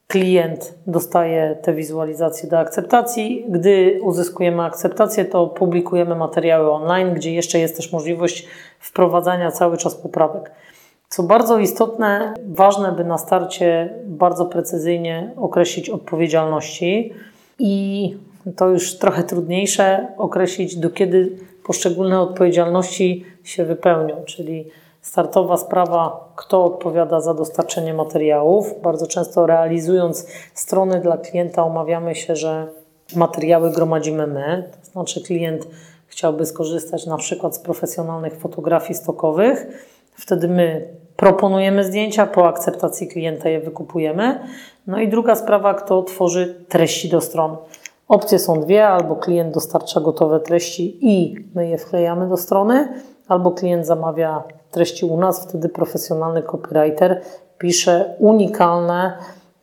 Klient 0.07 0.75
dostaje 0.87 1.57
te 1.63 1.75
wizualizacje 1.75 2.49
do 2.49 2.59
akceptacji. 2.59 3.47
Gdy 3.49 4.01
uzyskujemy 4.03 4.63
akceptację, 4.63 5.25
to 5.25 5.47
publikujemy 5.47 6.15
materiały 6.15 6.71
online, 6.71 7.15
gdzie 7.15 7.35
jeszcze 7.35 7.59
jest 7.59 7.77
też 7.77 7.93
możliwość 7.93 8.49
wprowadzania 8.81 9.51
cały 9.51 9.77
czas 9.77 9.95
poprawek. 9.95 10.51
Co 11.09 11.23
bardzo 11.23 11.59
istotne, 11.59 12.35
ważne, 12.49 12.93
by 12.93 13.05
na 13.05 13.19
starcie 13.19 13.95
bardzo 14.05 14.47
precyzyjnie 14.47 15.31
określić 15.37 15.91
odpowiedzialności 15.91 17.13
i 17.59 18.17
to 18.57 18.69
już 18.69 18.99
trochę 18.99 19.23
trudniejsze 19.23 20.07
określić, 20.17 20.77
do 20.77 20.91
kiedy 20.91 21.39
poszczególne 21.65 22.21
odpowiedzialności 22.21 23.27
się 23.45 23.65
wypełnią, 23.65 24.25
czyli 24.25 24.71
startowa 25.01 25.57
sprawa, 25.57 26.33
kto 26.37 26.65
odpowiada 26.65 27.21
za 27.21 27.35
dostarczenie 27.35 27.95
materiałów. 27.95 28.83
Bardzo 28.83 29.07
często 29.07 29.47
realizując 29.47 30.27
strony 30.55 31.01
dla 31.01 31.17
klienta, 31.17 31.65
omawiamy 31.65 32.15
się, 32.15 32.37
że 32.37 32.69
materiały 33.17 33.71
gromadzimy 33.71 34.27
my, 34.27 34.71
to 34.81 34.91
znaczy 34.91 35.23
klient 35.23 35.67
chciałby 36.07 36.47
skorzystać 36.47 37.07
na 37.07 37.17
przykład 37.17 37.57
z 37.57 37.59
profesjonalnych 37.59 38.37
fotografii 38.37 38.95
stokowych, 38.95 39.67
wtedy 40.15 40.49
my 40.49 40.89
proponujemy 41.17 41.85
zdjęcia, 41.85 42.27
po 42.27 42.49
akceptacji 42.49 43.09
klienta 43.09 43.49
je 43.49 43.61
wykupujemy. 43.61 44.41
No 44.87 45.01
i 45.01 45.09
druga 45.09 45.35
sprawa, 45.35 45.75
kto 45.75 46.03
tworzy 46.03 46.65
treści 46.69 47.09
do 47.09 47.21
strony. 47.21 47.57
Opcje 48.09 48.39
są 48.39 48.61
dwie, 48.61 48.89
albo 48.89 49.17
klient 49.17 49.55
dostarcza 49.55 50.01
gotowe 50.01 50.41
treści 50.41 50.99
i 51.01 51.37
my 51.55 51.69
je 51.69 51.79
wklejamy 51.79 52.29
do 52.29 52.37
strony, 52.37 52.89
albo 53.29 53.51
klient 53.51 53.87
zamawia 53.87 54.43
treści 54.71 55.07
u 55.07 55.17
nas, 55.17 55.47
wtedy 55.49 55.69
profesjonalny 55.69 56.43
copywriter 56.43 57.21
pisze 57.59 58.15
unikalne 58.19 59.19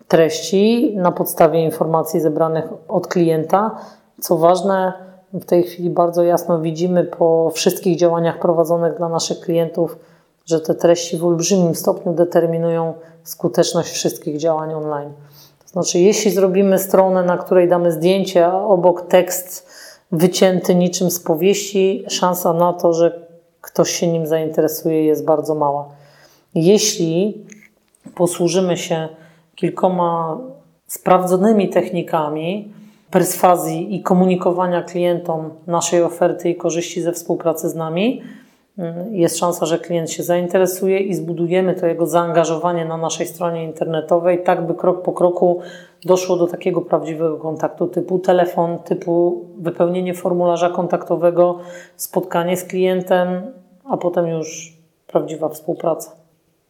treści 0.07 0.93
na 0.97 1.11
podstawie 1.11 1.63
informacji 1.63 2.19
zebranych 2.19 2.65
od 2.87 3.07
klienta. 3.07 3.75
Co 4.21 4.37
ważne, 4.37 4.93
w 5.33 5.45
tej 5.45 5.63
chwili 5.63 5.89
bardzo 5.89 6.23
jasno 6.23 6.61
widzimy 6.61 7.03
po 7.03 7.51
wszystkich 7.53 7.97
działaniach 7.97 8.39
prowadzonych 8.39 8.97
dla 8.97 9.09
naszych 9.09 9.39
klientów, 9.39 9.97
że 10.45 10.59
te 10.59 10.75
treści 10.75 11.17
w 11.17 11.25
olbrzymim 11.25 11.75
stopniu 11.75 12.13
determinują 12.13 12.93
skuteczność 13.23 13.89
wszystkich 13.89 14.37
działań 14.37 14.73
online. 14.73 15.13
Znaczy, 15.71 15.99
jeśli 15.99 16.31
zrobimy 16.31 16.79
stronę, 16.79 17.23
na 17.23 17.37
której 17.37 17.67
damy 17.67 17.91
zdjęcie, 17.91 18.45
a 18.45 18.63
obok 18.63 19.07
tekst 19.07 19.67
wycięty 20.11 20.75
niczym 20.75 21.11
z 21.11 21.19
powieści, 21.19 22.05
szansa 22.07 22.53
na 22.53 22.73
to, 22.73 22.93
że 22.93 23.27
ktoś 23.61 23.91
się 23.91 24.07
nim 24.07 24.27
zainteresuje, 24.27 25.05
jest 25.05 25.25
bardzo 25.25 25.55
mała. 25.55 25.89
Jeśli 26.55 27.45
posłużymy 28.15 28.77
się 28.77 29.09
kilkoma 29.55 30.37
sprawdzonymi 30.87 31.69
technikami 31.69 32.73
perswazji 33.11 33.95
i 33.95 34.03
komunikowania 34.03 34.83
klientom 34.83 35.49
naszej 35.67 36.03
oferty 36.03 36.49
i 36.49 36.55
korzyści 36.55 37.01
ze 37.01 37.13
współpracy 37.13 37.69
z 37.69 37.75
nami, 37.75 38.21
jest 39.11 39.37
szansa, 39.37 39.65
że 39.65 39.79
klient 39.79 40.11
się 40.11 40.23
zainteresuje 40.23 40.99
i 40.99 41.13
zbudujemy 41.13 41.73
to 41.73 41.87
jego 41.87 42.05
zaangażowanie 42.05 42.85
na 42.85 42.97
naszej 42.97 43.27
stronie 43.27 43.63
internetowej, 43.63 44.43
tak 44.43 44.67
by 44.67 44.73
krok 44.73 45.01
po 45.01 45.13
kroku 45.13 45.59
doszło 46.05 46.37
do 46.37 46.47
takiego 46.47 46.81
prawdziwego 46.81 47.37
kontaktu 47.37 47.87
typu 47.87 48.19
telefon, 48.19 48.79
typu 48.79 49.45
wypełnienie 49.57 50.13
formularza 50.13 50.69
kontaktowego, 50.69 51.59
spotkanie 51.95 52.57
z 52.57 52.63
klientem, 52.63 53.41
a 53.85 53.97
potem 53.97 54.27
już 54.27 54.77
prawdziwa 55.07 55.49
współpraca. 55.49 56.11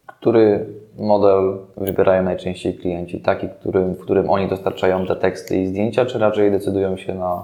Który 0.06 0.65
model 0.98 1.58
wybierają 1.78 2.24
najczęściej 2.24 2.74
klienci? 2.74 3.19
Taki, 3.19 3.48
którym, 3.50 3.93
w 3.93 4.00
którym 4.00 4.30
oni 4.30 4.48
dostarczają 4.48 5.06
te 5.06 5.15
teksty 5.15 5.58
i 5.58 5.67
zdjęcia, 5.67 6.06
czy 6.06 6.19
raczej 6.19 6.52
decydują 6.52 6.98
się 6.98 7.15
na, 7.15 7.43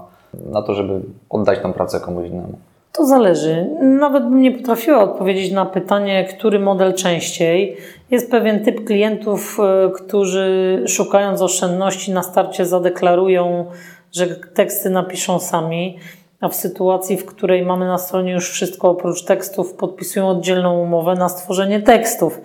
na 0.52 0.62
to, 0.62 0.74
żeby 0.74 1.00
oddać 1.30 1.58
tą 1.58 1.72
pracę 1.72 2.00
komuś 2.00 2.28
innemu? 2.28 2.58
To 2.96 3.06
zależy. 3.06 3.66
Nawet 3.80 4.22
bym 4.22 4.40
nie 4.40 4.52
potrafiła 4.52 5.02
odpowiedzieć 5.02 5.52
na 5.52 5.66
pytanie, 5.66 6.24
który 6.24 6.58
model 6.58 6.94
częściej. 6.94 7.76
Jest 8.10 8.30
pewien 8.30 8.64
typ 8.64 8.84
klientów, 8.84 9.58
e, 9.60 9.90
którzy 9.90 10.84
szukając 10.88 11.42
oszczędności 11.42 12.12
na 12.12 12.22
starcie 12.22 12.66
zadeklarują, 12.66 13.66
że 14.12 14.26
teksty 14.26 14.90
napiszą 14.90 15.38
sami, 15.38 15.98
a 16.40 16.48
w 16.48 16.54
sytuacji, 16.54 17.16
w 17.16 17.26
której 17.26 17.66
mamy 17.66 17.86
na 17.86 17.98
stronie 17.98 18.32
już 18.32 18.50
wszystko 18.50 18.90
oprócz 18.90 19.24
tekstów, 19.24 19.74
podpisują 19.74 20.28
oddzielną 20.28 20.80
umowę 20.80 21.14
na 21.14 21.28
stworzenie 21.28 21.80
tekstów. 21.82 22.40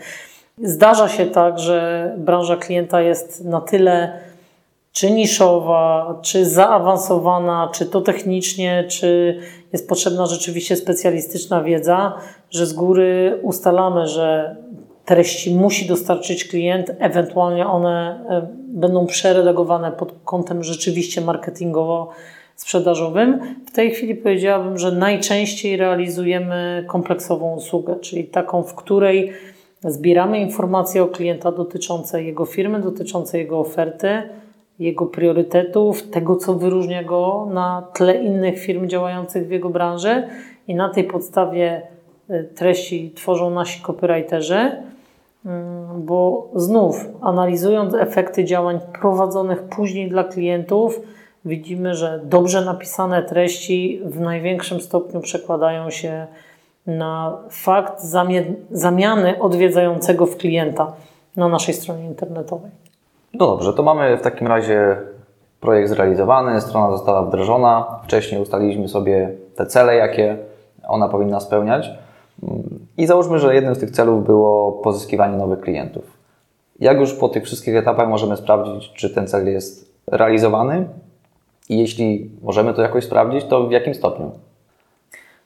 Zdarza 0.63 1.07
się 1.09 1.25
tak, 1.25 1.59
że 1.59 2.09
branża 2.17 2.57
klienta 2.57 3.01
jest 3.01 3.45
na 3.45 3.61
tyle 3.61 4.19
czy 4.91 5.11
niszowa, 5.11 6.19
czy 6.21 6.45
zaawansowana, 6.45 7.69
czy 7.73 7.85
to 7.85 8.01
technicznie, 8.01 8.85
czy 8.89 9.39
jest 9.73 9.89
potrzebna 9.89 10.25
rzeczywiście 10.25 10.75
specjalistyczna 10.75 11.63
wiedza, 11.63 12.13
że 12.49 12.65
z 12.65 12.73
góry 12.73 13.39
ustalamy, 13.41 14.07
że 14.07 14.55
treści 15.05 15.55
musi 15.55 15.87
dostarczyć 15.87 16.45
klient, 16.45 16.91
ewentualnie 16.99 17.67
one 17.67 18.25
e, 18.29 18.47
będą 18.67 19.05
przeredagowane 19.05 19.91
pod 19.91 20.13
kątem 20.25 20.63
rzeczywiście 20.63 21.21
marketingowo-sprzedażowym. 21.21 23.39
W 23.67 23.71
tej 23.71 23.91
chwili 23.91 24.15
powiedziałabym, 24.15 24.77
że 24.77 24.91
najczęściej 24.91 25.77
realizujemy 25.77 26.85
kompleksową 26.87 27.55
usługę, 27.55 27.95
czyli 27.95 28.23
taką, 28.23 28.63
w 28.63 28.75
której 28.75 29.33
zbieramy 29.83 30.39
informacje 30.39 31.03
o 31.03 31.07
klienta 31.07 31.51
dotyczące 31.51 32.23
jego 32.23 32.45
firmy, 32.45 32.81
dotyczące 32.81 33.37
jego 33.37 33.59
oferty, 33.59 34.21
jego 34.81 35.05
priorytetów, 35.05 36.09
tego, 36.09 36.35
co 36.35 36.53
wyróżnia 36.53 37.03
go 37.03 37.47
na 37.53 37.87
tle 37.93 38.23
innych 38.23 38.59
firm 38.59 38.87
działających 38.87 39.47
w 39.47 39.51
jego 39.51 39.69
branży 39.69 40.27
i 40.67 40.75
na 40.75 40.89
tej 40.89 41.03
podstawie 41.03 41.81
y, 42.29 42.49
treści 42.55 43.11
tworzą 43.15 43.49
nasi 43.49 43.81
copywriterzy, 43.81 44.71
mm, 45.45 46.05
bo 46.05 46.47
znów 46.55 47.05
analizując 47.21 47.93
efekty 47.93 48.45
działań 48.45 48.79
prowadzonych 49.01 49.63
później 49.63 50.09
dla 50.09 50.23
klientów, 50.23 51.01
widzimy, 51.45 51.95
że 51.95 52.19
dobrze 52.23 52.65
napisane 52.65 53.23
treści 53.23 54.01
w 54.05 54.19
największym 54.19 54.81
stopniu 54.81 55.21
przekładają 55.21 55.89
się 55.89 56.27
na 56.87 57.37
fakt 57.49 58.03
zamiany 58.71 59.39
odwiedzającego 59.39 60.25
w 60.25 60.37
klienta 60.37 60.93
na 61.35 61.47
naszej 61.47 61.73
stronie 61.73 62.05
internetowej. 62.05 62.71
No 63.33 63.47
dobrze, 63.47 63.73
to 63.73 63.83
mamy 63.83 64.17
w 64.17 64.21
takim 64.21 64.47
razie 64.47 64.97
projekt 65.59 65.89
zrealizowany, 65.89 66.61
strona 66.61 66.91
została 66.91 67.23
wdrożona. 67.23 67.99
Wcześniej 68.03 68.41
ustaliliśmy 68.41 68.87
sobie 68.87 69.31
te 69.55 69.65
cele, 69.65 69.95
jakie 69.95 70.37
ona 70.87 71.07
powinna 71.07 71.39
spełniać. 71.39 71.89
I 72.97 73.05
załóżmy, 73.05 73.39
że 73.39 73.55
jednym 73.55 73.75
z 73.75 73.79
tych 73.79 73.91
celów 73.91 74.25
było 74.25 74.71
pozyskiwanie 74.71 75.37
nowych 75.37 75.61
klientów. 75.61 76.03
Jak 76.79 76.99
już 76.99 77.13
po 77.13 77.29
tych 77.29 77.43
wszystkich 77.43 77.75
etapach 77.75 78.09
możemy 78.09 78.37
sprawdzić, 78.37 78.93
czy 78.93 79.09
ten 79.09 79.27
cel 79.27 79.47
jest 79.47 79.93
realizowany? 80.07 80.87
I 81.69 81.79
jeśli 81.79 82.31
możemy 82.41 82.73
to 82.73 82.81
jakoś 82.81 83.03
sprawdzić, 83.03 83.45
to 83.45 83.67
w 83.67 83.71
jakim 83.71 83.93
stopniu? 83.93 84.31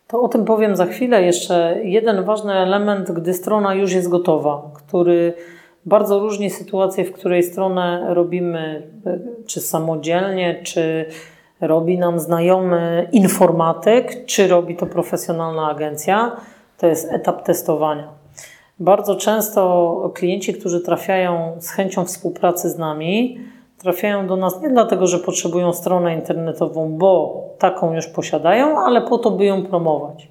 To 0.08 0.22
o 0.22 0.28
tym 0.28 0.46
powiem 0.46 0.76
za 0.76 0.86
chwilę. 0.86 1.24
Jeszcze 1.24 1.80
jeden 1.84 2.24
ważny 2.24 2.54
element, 2.54 3.12
gdy 3.12 3.34
strona 3.34 3.74
już 3.74 3.94
jest 3.94 4.10
gotowa, 4.10 4.62
który 4.74 5.34
bardzo 5.86 6.20
różni 6.20 6.50
sytuacje, 6.50 7.06
w 7.06 7.12
której 7.12 7.44
stronę 7.44 8.06
robimy 8.10 8.88
czy 9.46 9.62
samodzielnie, 9.62 10.60
czy 10.64 11.06
robi 11.62 11.98
nam 11.98 12.20
znajomy 12.20 13.08
informatyk, 13.12 14.26
czy 14.26 14.48
robi 14.48 14.76
to 14.76 14.86
profesjonalna 14.86 15.70
agencja. 15.70 16.36
To 16.78 16.88
jest 16.88 17.12
etap 17.12 17.44
testowania. 17.44 18.08
Bardzo 18.80 19.16
często 19.16 20.12
klienci, 20.14 20.54
którzy 20.54 20.82
trafiają 20.82 21.56
z 21.60 21.70
chęcią 21.70 22.06
współpracy 22.06 22.70
z 22.70 22.78
nami, 22.78 23.40
trafiają 23.78 24.28
do 24.28 24.36
nas 24.36 24.62
nie 24.62 24.70
dlatego, 24.70 25.08
że 25.08 25.20
potrzebują 25.20 25.74
stronę 25.74 26.16
internetową, 26.16 26.98
bo 26.98 27.44
taką 27.60 27.94
już 27.94 28.08
posiadają, 28.08 28.80
ale 28.80 29.02
po 29.02 29.18
to, 29.18 29.32
by 29.32 29.46
ją 29.46 29.66
promować. 29.66 30.28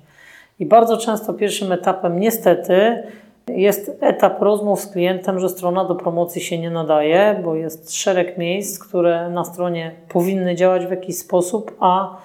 I 0.60 0.66
bardzo 0.66 0.96
często 0.96 1.34
pierwszym 1.34 1.72
etapem, 1.72 2.20
niestety, 2.20 3.02
jest 3.48 3.90
etap 4.00 4.42
rozmów 4.42 4.80
z 4.80 4.86
klientem, 4.86 5.40
że 5.40 5.48
strona 5.48 5.84
do 5.84 5.94
promocji 5.94 6.42
się 6.42 6.58
nie 6.58 6.70
nadaje, 6.70 7.40
bo 7.44 7.54
jest 7.54 7.94
szereg 7.94 8.38
miejsc, 8.38 8.78
które 8.78 9.30
na 9.30 9.44
stronie 9.44 9.94
powinny 10.08 10.54
działać 10.54 10.86
w 10.86 10.90
jakiś 10.90 11.18
sposób, 11.18 11.76
a 11.80 12.16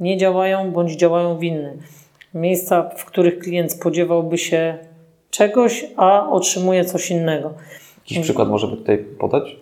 nie 0.00 0.16
działają 0.16 0.70
bądź 0.70 0.92
działają 0.92 1.36
w 1.38 1.42
inny. 1.42 1.76
Miejsca, 2.34 2.90
w 2.96 3.04
których 3.04 3.38
klient 3.38 3.72
spodziewałby 3.72 4.38
się 4.38 4.78
czegoś, 5.30 5.86
a 5.96 6.30
otrzymuje 6.30 6.84
coś 6.84 7.10
innego. 7.10 7.52
Jakiś 7.98 8.18
przykład 8.18 8.48
możemy 8.48 8.76
tutaj 8.76 8.98
podać? 8.98 9.56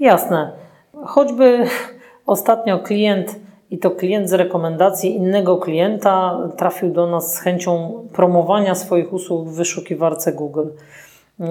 Jasne. 0.00 0.52
Choćby 1.04 1.64
ostatnio 2.26 2.78
klient, 2.78 3.36
i 3.72 3.78
to 3.78 3.90
klient 3.90 4.28
z 4.28 4.32
rekomendacji 4.32 5.16
innego 5.16 5.56
klienta, 5.56 6.38
trafił 6.56 6.92
do 6.92 7.06
nas 7.06 7.34
z 7.34 7.38
chęcią 7.38 7.92
promowania 8.12 8.74
swoich 8.74 9.12
usług 9.12 9.48
w 9.48 9.54
wyszukiwarce 9.54 10.32
Google. 10.32 10.66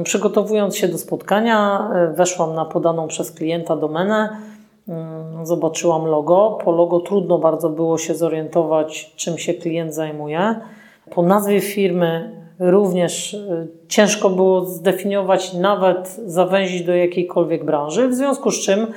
Przygotowując 0.03 0.77
się 0.77 0.87
do 0.87 0.97
spotkania, 0.97 1.89
weszłam 2.15 2.55
na 2.55 2.65
podaną 2.65 3.07
przez 3.07 3.31
klienta 3.31 3.75
domenę, 3.75 4.29
zobaczyłam 5.43 6.05
logo. 6.05 6.59
Po 6.63 6.71
logo 6.71 6.99
trudno 6.99 7.37
bardzo 7.37 7.69
było 7.69 7.97
się 7.97 8.15
zorientować, 8.15 9.13
czym 9.15 9.37
się 9.37 9.53
klient 9.53 9.93
zajmuje. 9.93 10.55
Po 11.09 11.21
nazwie 11.21 11.61
firmy 11.61 12.31
również 12.59 13.33
y, 13.33 13.67
ciężko 13.87 14.29
było 14.29 14.65
zdefiniować, 14.65 15.53
nawet 15.53 16.09
zawęzić 16.25 16.83
do 16.83 16.95
jakiejkolwiek 16.95 17.65
branży, 17.65 18.07
w 18.07 18.13
związku 18.13 18.51
z 18.51 18.59
czym 18.59 18.87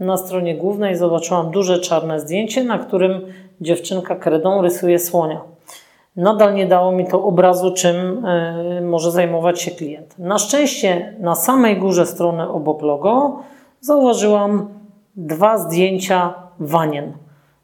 na 0.00 0.16
stronie 0.16 0.54
głównej 0.54 0.96
zobaczyłam 0.96 1.50
duże 1.50 1.80
czarne 1.80 2.20
zdjęcie, 2.20 2.64
na 2.64 2.78
którym 2.78 3.20
dziewczynka 3.60 4.16
kredą 4.16 4.62
rysuje 4.62 4.98
słonia. 4.98 5.40
Nadal 6.16 6.54
nie 6.54 6.66
dało 6.66 6.92
mi 6.92 7.06
to 7.06 7.24
obrazu, 7.24 7.74
czym 7.74 8.26
y, 8.26 8.80
może 8.80 9.10
zajmować 9.10 9.60
się 9.60 9.70
klient. 9.70 10.18
Na 10.18 10.38
szczęście 10.38 11.14
na 11.20 11.34
samej 11.34 11.76
górze 11.76 12.06
strony 12.06 12.48
obok 12.48 12.82
logo 12.82 13.40
zauważyłam 13.80 14.68
dwa 15.16 15.58
zdjęcia 15.58 16.34
wanien. 16.60 17.12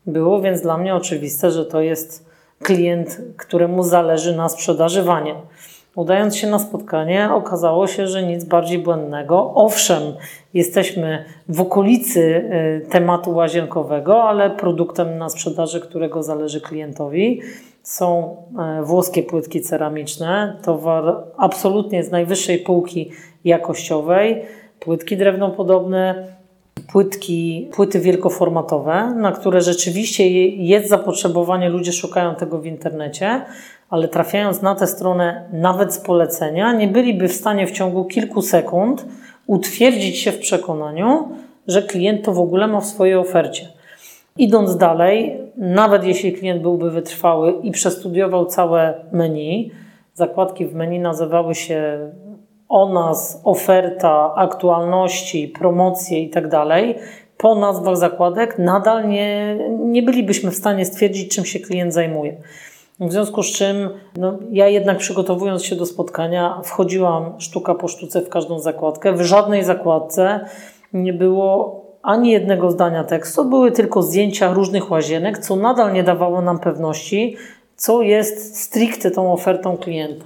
Było 0.07 0.40
więc 0.40 0.62
dla 0.62 0.79
mnie 0.79 0.95
oczywiste, 0.95 1.51
że 1.51 1.66
to 1.66 1.81
jest 1.81 2.31
klient, 2.62 3.21
któremu 3.37 3.83
zależy 3.83 4.37
na 4.37 4.49
sprzedaży 4.49 5.03
wanien. 5.03 5.37
Udając 5.96 6.37
się 6.37 6.46
na 6.46 6.59
spotkanie, 6.59 7.28
okazało 7.33 7.87
się, 7.87 8.07
że 8.07 8.22
nic 8.22 8.44
bardziej 8.44 8.78
błędnego. 8.78 9.52
Owszem, 9.55 10.02
jesteśmy 10.55 11.24
w 11.48 11.61
okolicy 11.61 12.20
y, 12.20 12.87
tematu 12.90 13.35
łazienkowego, 13.35 14.22
ale 14.22 14.50
produktem 14.50 15.18
na 15.18 15.28
sprzedaży, 15.28 15.81
którego 15.81 16.22
zależy 16.22 16.61
klientowi, 16.61 17.40
są 17.83 18.37
e, 18.59 18.83
włoskie 18.83 19.22
płytki 19.22 19.61
ceramiczne, 19.61 20.57
towar 20.62 21.16
absolutnie 21.37 22.05
z 22.05 22.11
najwyższej 22.11 22.59
półki 22.59 23.11
jakościowej, 23.44 24.42
płytki 24.81 25.16
drewnopodobne, 25.16 26.26
płytki, 26.92 27.68
płyty 27.72 28.00
wielkoformatowe, 28.00 29.14
na 29.16 29.33
które 29.33 29.61
rzeczywiście 29.61 30.28
jest 30.50 30.88
zapotrzebowanie, 30.88 31.68
ludzie 31.68 31.92
szukają 31.92 32.35
tego 32.35 32.59
w 32.59 32.66
internecie, 32.66 33.42
ale 33.92 34.09
trafiając 34.09 34.62
na 34.62 34.74
tę 34.74 34.87
stronę 34.87 35.48
nawet 35.52 35.94
z 35.94 35.98
polecenia, 35.98 36.72
nie 36.72 36.88
byliby 36.88 37.28
w 37.28 37.33
stanie 37.33 37.66
w 37.66 37.70
ciągu 37.70 38.05
kilku 38.05 38.42
sekund 38.42 39.07
utwierdzić 39.46 40.18
się 40.18 40.33
w 40.33 40.38
przekonaniu, 40.38 41.28
że 41.66 41.83
klient 41.83 42.24
to 42.24 42.33
w 42.33 42.38
ogóle 42.38 42.66
ma 42.66 42.81
w 42.81 42.87
swojej 42.87 43.14
ofercie. 43.14 43.68
Idąc 44.38 44.76
dalej, 44.76 45.40
nawet 45.57 46.05
jeśli 46.05 46.33
klient 46.33 46.62
byłby 46.62 46.90
wytrwały 46.90 47.52
i 47.62 47.70
przestudiował 47.70 48.46
całe 48.46 48.94
menu, 49.12 49.70
zakładki 50.14 50.66
w 50.66 50.74
menu 50.74 50.98
nazywały 50.98 51.55
się 51.55 52.11
o 52.68 52.92
nas, 52.92 53.40
oferta, 53.44 54.35
aktualności, 54.35 55.48
promocje 55.48 56.20
itd., 56.20 56.48
tak 56.50 56.70
po 57.38 57.55
nazwach 57.55 57.96
zakładek 57.96 58.59
nadal 58.59 59.09
nie, 59.09 59.59
nie 59.78 60.02
bylibyśmy 60.02 60.50
w 60.50 60.57
stanie 60.57 60.85
stwierdzić, 60.85 61.35
czym 61.35 61.44
się 61.44 61.61
klient 61.61 61.94
zajmuje. 61.94 62.37
W 63.08 63.12
związku 63.12 63.42
z 63.42 63.46
czym 63.46 63.90
no, 64.16 64.38
ja 64.50 64.68
jednak 64.68 64.98
przygotowując 64.98 65.64
się 65.64 65.76
do 65.76 65.86
spotkania, 65.86 66.60
wchodziłam 66.64 67.40
sztuka 67.40 67.74
po 67.74 67.88
sztuce 67.88 68.20
w 68.20 68.28
każdą 68.28 68.58
zakładkę. 68.58 69.12
W 69.12 69.20
żadnej 69.20 69.64
zakładce 69.64 70.40
nie 70.92 71.12
było 71.12 71.82
ani 72.02 72.30
jednego 72.30 72.70
zdania 72.70 73.04
tekstu, 73.04 73.44
były 73.44 73.72
tylko 73.72 74.02
zdjęcia 74.02 74.52
różnych 74.52 74.90
łazienek, 74.90 75.38
co 75.38 75.56
nadal 75.56 75.92
nie 75.92 76.02
dawało 76.02 76.42
nam 76.42 76.58
pewności, 76.58 77.36
co 77.76 78.02
jest 78.02 78.60
stricte 78.60 79.10
tą 79.10 79.32
ofertą 79.32 79.76
klienta. 79.76 80.24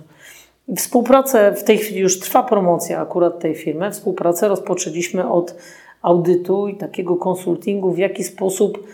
Współpracę, 0.77 1.53
w 1.53 1.65
tej 1.65 1.79
chwili 1.79 2.01
już 2.01 2.21
trwa 2.21 2.43
promocja 2.43 3.01
akurat 3.01 3.41
tej 3.41 3.55
firmy. 3.55 3.91
Współpracę 3.91 4.49
rozpoczęliśmy 4.49 5.29
od 5.29 5.55
audytu 6.03 6.69
i 6.69 6.77
takiego 6.77 7.17
konsultingu, 7.17 7.93
w 7.93 7.99
jaki 7.99 8.25
sposób 8.25 8.85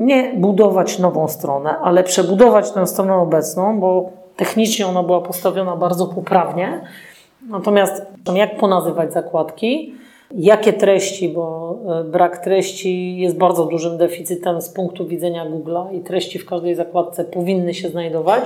nie 0.00 0.32
budować 0.36 0.98
nową 0.98 1.28
stronę, 1.28 1.78
ale 1.78 2.04
przebudować 2.04 2.70
tę 2.70 2.86
stronę 2.86 3.14
obecną, 3.14 3.80
bo 3.80 4.10
technicznie 4.36 4.86
ona 4.86 5.02
była 5.02 5.20
postawiona 5.20 5.76
bardzo 5.76 6.06
poprawnie. 6.06 6.80
Natomiast 7.48 8.02
jak 8.34 8.56
ponazywać 8.56 9.12
zakładki, 9.12 9.94
jakie 10.34 10.72
treści, 10.72 11.28
bo 11.28 11.76
e, 12.00 12.04
brak 12.04 12.38
treści 12.38 13.18
jest 13.18 13.38
bardzo 13.38 13.64
dużym 13.64 13.98
deficytem 13.98 14.62
z 14.62 14.68
punktu 14.68 15.06
widzenia 15.06 15.46
Google'a 15.46 15.94
i 15.94 16.00
treści 16.00 16.38
w 16.38 16.46
każdej 16.46 16.74
zakładce 16.74 17.24
powinny 17.24 17.74
się 17.74 17.88
znajdować. 17.88 18.44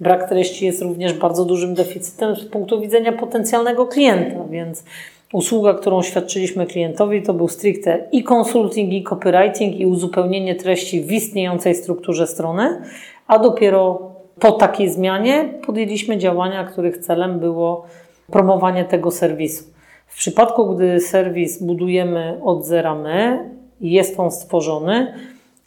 Brak 0.00 0.28
treści 0.28 0.66
jest 0.66 0.82
również 0.82 1.12
bardzo 1.14 1.44
dużym 1.44 1.74
deficytem 1.74 2.36
z 2.36 2.44
punktu 2.44 2.80
widzenia 2.80 3.12
potencjalnego 3.12 3.86
klienta, 3.86 4.44
więc 4.50 4.84
usługa, 5.32 5.74
którą 5.74 6.02
świadczyliśmy 6.02 6.66
klientowi, 6.66 7.22
to 7.22 7.34
był 7.34 7.48
stricte 7.48 8.08
i 8.12 8.24
consulting, 8.30 8.92
i 8.92 9.02
copywriting, 9.02 9.80
i 9.80 9.86
uzupełnienie 9.86 10.54
treści 10.54 11.02
w 11.02 11.12
istniejącej 11.12 11.74
strukturze 11.74 12.26
strony, 12.26 12.82
a 13.26 13.38
dopiero 13.38 14.10
po 14.40 14.52
takiej 14.52 14.90
zmianie 14.90 15.54
podjęliśmy 15.66 16.18
działania, 16.18 16.64
których 16.64 16.98
celem 16.98 17.38
było 17.38 17.84
promowanie 18.32 18.84
tego 18.84 19.10
serwisu. 19.10 19.64
W 20.06 20.16
przypadku, 20.16 20.74
gdy 20.74 21.00
serwis 21.00 21.62
budujemy 21.62 22.40
od 22.44 22.64
zera 22.64 22.94
my, 22.94 23.50
jest 23.80 24.20
on 24.20 24.30
stworzony, 24.30 25.14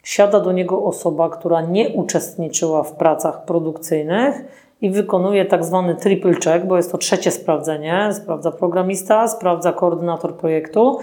siada 0.02 0.40
do 0.40 0.52
niego 0.52 0.84
osoba, 0.84 1.30
która 1.30 1.60
nie 1.60 1.88
uczestniczyła 1.88 2.82
w 2.82 2.92
pracach 2.92 3.44
produkcyjnych 3.44 4.44
i 4.82 4.90
wykonuje 4.90 5.44
tak 5.44 5.64
zwany 5.64 5.94
triple 5.94 6.34
check, 6.34 6.66
bo 6.66 6.76
jest 6.76 6.92
to 6.92 6.98
trzecie 6.98 7.30
sprawdzenie. 7.30 8.08
Sprawdza 8.12 8.50
programista, 8.50 9.28
sprawdza 9.28 9.72
koordynator 9.72 10.36
projektu, 10.36 10.98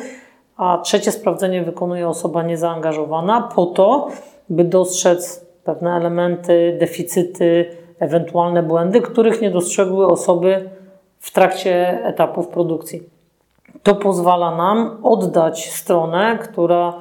a 0.58 0.78
trzecie 0.84 1.12
sprawdzenie 1.12 1.64
wykonuje 1.64 2.08
osoba 2.08 2.44
niezaangażowana 2.44 3.50
po 3.56 3.66
to, 3.66 4.08
by 4.50 4.64
dostrzec 4.64 5.46
pewne 5.64 5.96
elementy, 5.96 6.78
deficyty, 6.80 7.66
ewentualne 8.00 8.64
błędy, 8.64 9.02
których 9.02 9.42
nie 9.42 9.52
dostrzegły 9.52 10.08
osoby 10.08 10.70
w 11.20 11.32
trakcie 11.32 12.04
etapów 12.06 12.48
produkcji. 12.48 13.04
To 13.84 13.96
pozwala 13.96 14.56
nam 14.56 14.98
oddać 15.04 15.70
stronę, 15.70 16.40
która 16.42 16.94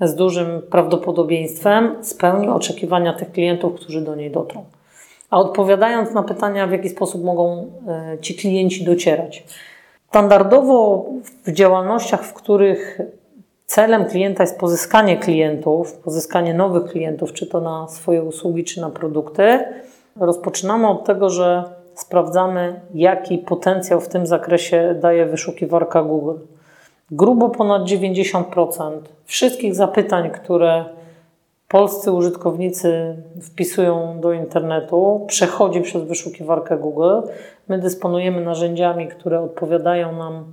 z 0.00 0.14
dużym 0.14 0.62
prawdopodobieństwem 0.70 1.96
spełni 2.04 2.48
oczekiwania 2.48 3.12
tych 3.12 3.32
klientów, 3.32 3.74
którzy 3.74 4.00
do 4.00 4.14
niej 4.14 4.30
dotrą. 4.30 4.64
A 5.30 5.38
odpowiadając 5.38 6.14
na 6.14 6.22
pytania, 6.22 6.66
w 6.66 6.72
jaki 6.72 6.88
sposób 6.88 7.24
mogą 7.24 7.66
e, 7.88 8.18
ci 8.20 8.34
klienci 8.34 8.84
docierać. 8.84 9.44
Standardowo 10.08 11.06
w 11.46 11.52
działalnościach, 11.52 12.24
w 12.24 12.32
których 12.32 13.00
celem 13.66 14.04
klienta 14.04 14.42
jest 14.42 14.58
pozyskanie 14.58 15.16
klientów, 15.16 15.92
pozyskanie 15.92 16.54
nowych 16.54 16.84
klientów, 16.84 17.32
czy 17.32 17.46
to 17.46 17.60
na 17.60 17.88
swoje 17.88 18.22
usługi, 18.22 18.64
czy 18.64 18.80
na 18.80 18.90
produkty, 18.90 19.64
rozpoczynamy 20.16 20.88
od 20.88 21.04
tego, 21.04 21.30
że 21.30 21.64
sprawdzamy, 21.94 22.80
jaki 22.94 23.38
potencjał 23.38 24.00
w 24.00 24.08
tym 24.08 24.26
zakresie 24.26 24.94
daje 25.00 25.26
wyszukiwarka 25.26 26.02
Google. 26.02 26.34
Grubo 27.10 27.48
ponad 27.48 27.82
90% 27.82 28.90
wszystkich 29.24 29.74
zapytań, 29.74 30.30
które 30.30 30.84
polscy 31.70 32.12
użytkownicy 32.12 33.16
wpisują 33.42 34.20
do 34.20 34.32
internetu, 34.32 35.24
przechodzi 35.26 35.80
przez 35.80 36.02
wyszukiwarkę 36.02 36.76
Google. 36.76 37.14
My 37.68 37.78
dysponujemy 37.78 38.40
narzędziami, 38.40 39.08
które 39.08 39.40
odpowiadają 39.40 40.16
nam 40.16 40.44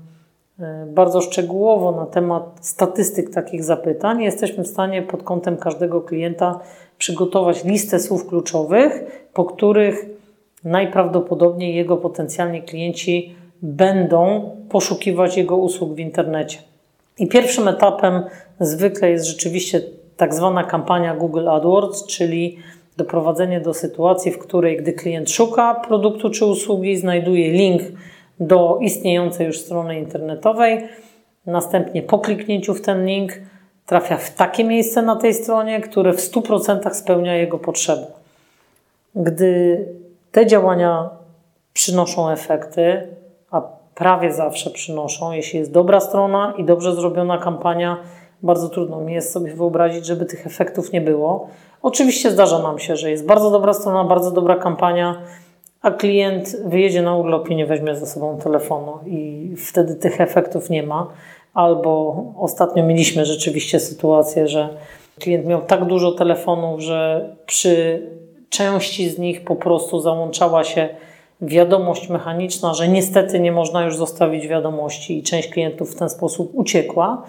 e, 0.59 0.85
bardzo 0.85 1.21
szczegółowo 1.21 1.91
na 1.91 2.05
temat 2.05 2.43
statystyk 2.61 3.29
takich 3.29 3.63
zapytań. 3.63 4.21
Jesteśmy 4.21 4.63
w 4.63 4.67
stanie 4.67 5.01
pod 5.01 5.23
kątem 5.23 5.57
każdego 5.57 6.01
klienta 6.01 6.59
przygotować 6.97 7.63
listę 7.63 7.99
słów 7.99 8.27
kluczowych, 8.27 9.03
po 9.33 9.45
których 9.45 10.05
najprawdopodobniej 10.63 11.75
jego 11.75 11.97
potencjalni 11.97 12.63
klienci 12.63 13.35
będą 13.61 14.51
poszukiwać 14.69 15.37
jego 15.37 15.57
usług 15.57 15.93
w 15.93 15.99
internecie. 15.99 16.57
I 17.19 17.27
pierwszym 17.27 17.67
etapem 17.67 18.23
zwykle 18.59 19.09
jest 19.09 19.25
rzeczywiście 19.25 19.81
tak 20.17 20.33
zwana 20.33 20.63
kampania 20.63 21.15
Google 21.15 21.49
AdWords, 21.49 22.05
czyli 22.05 22.57
doprowadzenie 22.97 23.61
do 23.61 23.73
sytuacji, 23.73 24.31
w 24.31 24.39
której 24.39 24.77
gdy 24.77 24.93
klient 24.93 25.31
szuka 25.31 25.75
produktu 25.75 26.29
czy 26.29 26.45
usługi, 26.45 26.97
znajduje 26.97 27.51
link 27.51 27.81
do 28.39 28.77
istniejącej 28.81 29.47
już 29.47 29.59
strony 29.59 29.99
internetowej, 29.99 30.87
następnie 31.45 32.03
po 32.03 32.19
kliknięciu 32.19 32.73
w 32.73 32.81
ten 32.81 33.05
link 33.05 33.31
trafia 33.85 34.17
w 34.17 34.35
takie 34.35 34.63
miejsce 34.63 35.01
na 35.01 35.15
tej 35.15 35.33
stronie, 35.33 35.81
które 35.81 36.13
w 36.13 36.17
100% 36.17 36.93
spełnia 36.93 37.35
jego 37.35 37.57
potrzeby. 37.59 38.05
Gdy 39.15 39.85
te 40.31 40.45
działania 40.45 41.09
przynoszą 41.73 42.29
efekty, 42.29 43.07
a 43.51 43.61
prawie 43.95 44.33
zawsze 44.33 44.69
przynoszą, 44.69 45.31
jeśli 45.31 45.59
jest 45.59 45.71
dobra 45.71 45.99
strona 45.99 46.53
i 46.57 46.63
dobrze 46.63 46.95
zrobiona 46.95 47.37
kampania, 47.37 47.97
bardzo 48.43 48.69
trudno 48.69 49.01
mi 49.01 49.13
jest 49.13 49.31
sobie 49.31 49.53
wyobrazić, 49.53 50.05
żeby 50.05 50.25
tych 50.25 50.47
efektów 50.47 50.91
nie 50.91 51.01
było. 51.01 51.47
Oczywiście 51.81 52.31
zdarza 52.31 52.59
nam 52.59 52.79
się, 52.79 52.95
że 52.95 53.11
jest 53.11 53.25
bardzo 53.25 53.51
dobra 53.51 53.73
strona, 53.73 54.03
bardzo 54.03 54.31
dobra 54.31 54.55
kampania, 54.55 55.21
a 55.81 55.91
klient 55.91 56.55
wyjedzie 56.65 57.01
na 57.01 57.15
urlop 57.15 57.49
i 57.49 57.55
nie 57.55 57.65
weźmie 57.65 57.95
ze 57.95 58.05
sobą 58.05 58.37
telefonu 58.37 58.99
i 59.05 59.53
wtedy 59.57 59.95
tych 59.95 60.21
efektów 60.21 60.69
nie 60.69 60.83
ma. 60.83 61.07
Albo 61.53 62.23
ostatnio 62.37 62.83
mieliśmy 62.83 63.25
rzeczywiście 63.25 63.79
sytuację, 63.79 64.47
że 64.47 64.69
klient 65.19 65.45
miał 65.45 65.61
tak 65.61 65.85
dużo 65.85 66.11
telefonów, 66.11 66.81
że 66.81 67.29
przy 67.45 68.01
części 68.49 69.09
z 69.09 69.19
nich 69.19 69.43
po 69.43 69.55
prostu 69.55 69.99
załączała 69.99 70.63
się 70.63 70.89
wiadomość 71.41 72.09
mechaniczna, 72.09 72.73
że 72.73 72.87
niestety 72.87 73.39
nie 73.39 73.51
można 73.51 73.83
już 73.85 73.97
zostawić 73.97 74.47
wiadomości 74.47 75.17
i 75.17 75.23
część 75.23 75.49
klientów 75.49 75.95
w 75.95 75.99
ten 75.99 76.09
sposób 76.09 76.51
uciekła. 76.53 77.23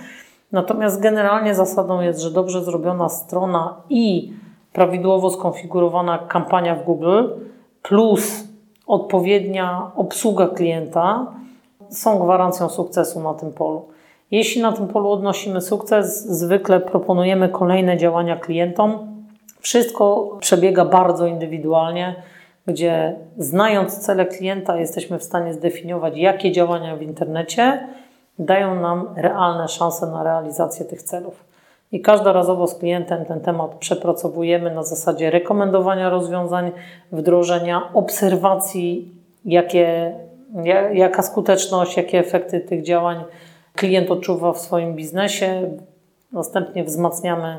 Natomiast 0.53 1.01
generalnie 1.01 1.55
zasadą 1.55 2.01
jest, 2.01 2.20
że 2.20 2.30
dobrze 2.30 2.64
zrobiona 2.64 3.09
strona 3.09 3.76
i 3.90 4.32
prawidłowo 4.72 5.30
skonfigurowana 5.30 6.18
kampania 6.18 6.74
w 6.74 6.84
Google 6.84 7.22
plus 7.82 8.49
odpowiednia 8.86 9.90
obsługa 9.96 10.49
klienta 10.49 11.26
są 11.90 12.18
gwarancją 12.18 12.68
sukcesu 12.68 13.20
na 13.20 13.34
tym 13.34 13.53
polu. 13.53 13.88
Jeśli 14.30 14.62
na 14.62 14.72
tym 14.72 14.88
polu 14.88 15.11
odnosimy 15.11 15.61
sukces, 15.61 16.26
zwykle 16.26 16.80
proponujemy 16.80 17.49
kolejne 17.49 17.96
działania 17.96 18.36
klientom. 18.36 18.99
Wszystko 19.61 20.36
przebiega 20.40 20.84
bardzo 20.84 21.26
indywidualnie, 21.26 22.22
gdzie 22.66 23.16
znając 23.38 23.99
cele 23.99 24.26
klienta, 24.26 24.76
jesteśmy 24.76 25.18
w 25.18 25.24
stanie 25.24 25.55
zdefiniować, 25.55 26.16
jakie 26.16 26.53
działania 26.53 26.96
w 26.96 27.03
internecie 27.03 27.88
dają 28.39 28.74
nam 28.80 29.09
realne 29.16 29.68
szanse 29.68 30.07
na 30.07 30.22
realizację 30.22 30.84
tych 30.86 31.03
celów. 31.03 31.45
I 31.93 32.01
każdorazowo 32.01 32.66
z 32.66 32.74
klientem 32.74 33.24
ten 33.24 33.41
temat 33.41 33.74
przepracowujemy 33.74 34.74
na 34.74 34.82
zasadzie 34.82 35.30
rekomendowania 35.30 36.11
rozwiązań, 36.11 36.72
wdrożenia, 37.12 37.93
obserwacji, 37.95 39.14
jakie, 39.45 40.14
jaka 40.93 41.22
skuteczność, 41.22 41.97
jakie 41.97 42.18
efekty 42.18 42.61
tych 42.61 42.82
działań 42.82 43.24
klient 43.74 44.11
odczuwa 44.11 44.53
w 44.53 44.59
swoim 44.59 44.95
biznesie. 44.95 45.70
Następnie 46.32 46.84
wzmacniamy 46.84 47.59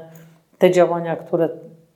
te 0.58 0.72
działania, 0.72 1.16
które 1.16 1.50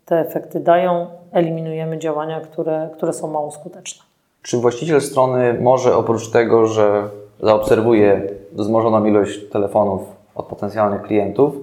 te 0.05 0.19
efekty 0.19 0.59
dają, 0.59 1.07
eliminujemy 1.31 1.97
działania, 1.97 2.41
które, 2.41 2.89
które 2.93 3.13
są 3.13 3.27
mało 3.27 3.51
skuteczne. 3.51 4.03
Czy 4.41 4.57
właściciel 4.57 5.01
strony 5.01 5.53
może 5.61 5.95
oprócz 5.95 6.29
tego, 6.29 6.67
że 6.67 7.09
zaobserwuje 7.43 8.27
wzmożoną 8.51 9.05
ilość 9.05 9.49
telefonów 9.49 10.01
od 10.35 10.45
potencjalnych 10.45 11.01
klientów, 11.01 11.55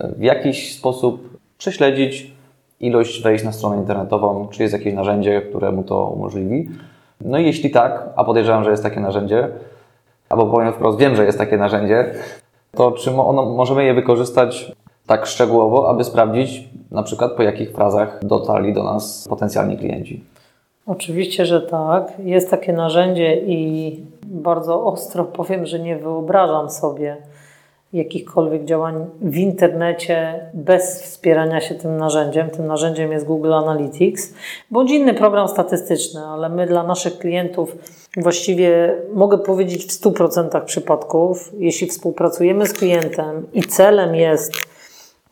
w 0.00 0.22
jakiś 0.22 0.78
sposób 0.78 1.38
prześledzić 1.58 2.32
ilość 2.80 3.22
wejść 3.22 3.44
na 3.44 3.52
stronę 3.52 3.76
internetową, 3.76 4.48
czy 4.50 4.62
jest 4.62 4.72
jakieś 4.72 4.94
narzędzie, 4.94 5.42
które 5.42 5.72
mu 5.72 5.82
to 5.82 6.06
umożliwi. 6.08 6.68
No 7.20 7.38
i 7.38 7.44
jeśli 7.44 7.70
tak, 7.70 8.08
a 8.16 8.24
podejrzewam, 8.24 8.64
że 8.64 8.70
jest 8.70 8.82
takie 8.82 9.00
narzędzie, 9.00 9.48
albo 10.28 10.46
powiem 10.46 10.72
wprost, 10.72 10.98
wiem, 10.98 11.16
że 11.16 11.24
jest 11.24 11.38
takie 11.38 11.56
narzędzie, 11.56 12.14
to 12.72 12.92
czy 12.92 13.10
ono, 13.10 13.44
możemy 13.44 13.84
je 13.84 13.94
wykorzystać 13.94 14.72
tak 15.06 15.26
szczegółowo, 15.26 15.88
aby 15.88 16.04
sprawdzić 16.04 16.68
na 16.90 17.02
przykład 17.02 17.32
po 17.32 17.42
jakich 17.42 17.72
frazach 17.72 18.20
dotarli 18.22 18.72
do 18.72 18.82
nas 18.82 19.26
potencjalni 19.28 19.76
klienci? 19.78 20.24
Oczywiście, 20.86 21.46
że 21.46 21.60
tak. 21.60 22.12
Jest 22.18 22.50
takie 22.50 22.72
narzędzie 22.72 23.36
i 23.36 24.00
bardzo 24.30 24.84
ostro 24.84 25.24
powiem, 25.24 25.66
że 25.66 25.78
nie 25.78 25.96
wyobrażam 25.96 26.70
sobie, 26.70 27.16
jakichkolwiek 27.94 28.64
działań 28.64 29.06
w 29.20 29.36
internecie 29.36 30.40
bez 30.54 31.02
wspierania 31.02 31.60
się 31.60 31.74
tym 31.74 31.96
narzędziem. 31.96 32.50
Tym 32.50 32.66
narzędziem 32.66 33.12
jest 33.12 33.26
Google 33.26 33.52
Analytics, 33.52 34.34
bądź 34.70 34.90
inny 34.90 35.14
program 35.14 35.48
statystyczny, 35.48 36.20
ale 36.20 36.48
my 36.48 36.66
dla 36.66 36.82
naszych 36.82 37.18
klientów 37.18 37.76
właściwie 38.16 38.96
mogę 39.12 39.38
powiedzieć 39.38 39.84
w 39.84 40.00
100% 40.00 40.64
przypadków, 40.64 41.52
jeśli 41.58 41.86
współpracujemy 41.86 42.66
z 42.66 42.72
klientem 42.72 43.46
i 43.52 43.62
celem 43.62 44.14
jest 44.14 44.52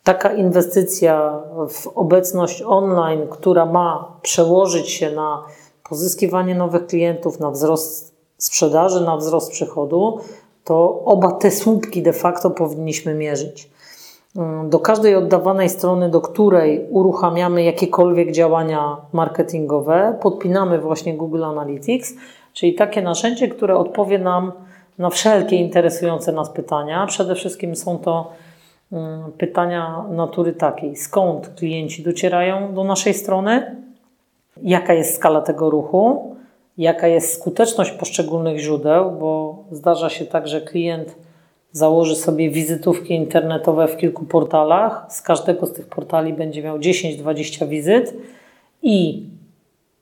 taka 0.04 0.32
inwestycja 0.32 1.40
w 1.68 1.86
obecność 1.86 2.62
online, 2.66 3.26
która 3.30 3.66
ma 3.66 4.16
przełożyć 4.22 4.90
się 4.90 5.10
na 5.10 5.44
pozyskiwanie 5.88 6.54
nowych 6.54 6.86
klientów, 6.86 7.40
na 7.40 7.50
wzrost 7.50 8.11
sprzedaży, 8.44 9.00
na 9.00 9.16
wzrost 9.16 9.52
przychodu, 9.52 10.18
to 10.64 11.04
oba 11.04 11.32
te 11.32 11.50
słupki 11.50 12.02
de 12.02 12.12
facto 12.12 12.50
powinniśmy 12.50 13.14
mierzyć. 13.14 13.70
Mm, 14.36 14.70
do 14.70 14.78
każdej 14.78 15.16
oddawanej 15.16 15.68
strony, 15.68 16.10
do 16.10 16.20
której 16.20 16.86
uruchamiamy 16.90 17.62
jakiekolwiek 17.62 18.32
działania 18.32 18.96
marketingowe, 19.12 20.18
podpinamy 20.22 20.78
właśnie 20.78 21.16
Google 21.16 21.44
Analytics, 21.44 22.14
czyli 22.52 22.74
takie 22.74 23.02
narzędzie, 23.02 23.48
które 23.48 23.76
odpowie 23.76 24.18
nam 24.18 24.52
na 24.98 25.10
wszelkie 25.10 25.56
interesujące 25.56 26.32
nas 26.32 26.50
pytania. 26.50 27.06
Przede 27.06 27.34
wszystkim 27.34 27.76
są 27.76 27.98
to 27.98 28.32
mm, 28.92 29.32
pytania 29.38 30.04
natury 30.10 30.52
takiej: 30.52 30.96
skąd 30.96 31.48
klienci 31.48 32.02
docierają 32.02 32.74
do 32.74 32.84
naszej 32.84 33.14
strony, 33.14 33.76
jaka 34.62 34.94
jest 34.94 35.16
skala 35.16 35.40
tego 35.40 35.70
ruchu, 35.70 36.32
jaka 36.78 37.08
jest 37.08 37.34
skuteczność 37.34 37.90
poszczególnych 37.90 38.58
źródeł, 38.58 39.10
bo 39.10 39.58
zdarza 39.70 40.10
się 40.10 40.24
tak, 40.24 40.48
że 40.48 40.60
klient 40.60 41.16
założy 41.72 42.16
sobie 42.16 42.50
wizytówki 42.50 43.14
internetowe 43.14 43.88
w 43.88 43.96
kilku 43.96 44.24
portalach, 44.24 45.06
z 45.08 45.22
każdego 45.22 45.66
z 45.66 45.72
tych 45.72 45.86
portali 45.86 46.32
będzie 46.32 46.62
miał 46.62 46.78
10-20 46.78 47.68
wizyt 47.68 48.14
i 48.82 49.26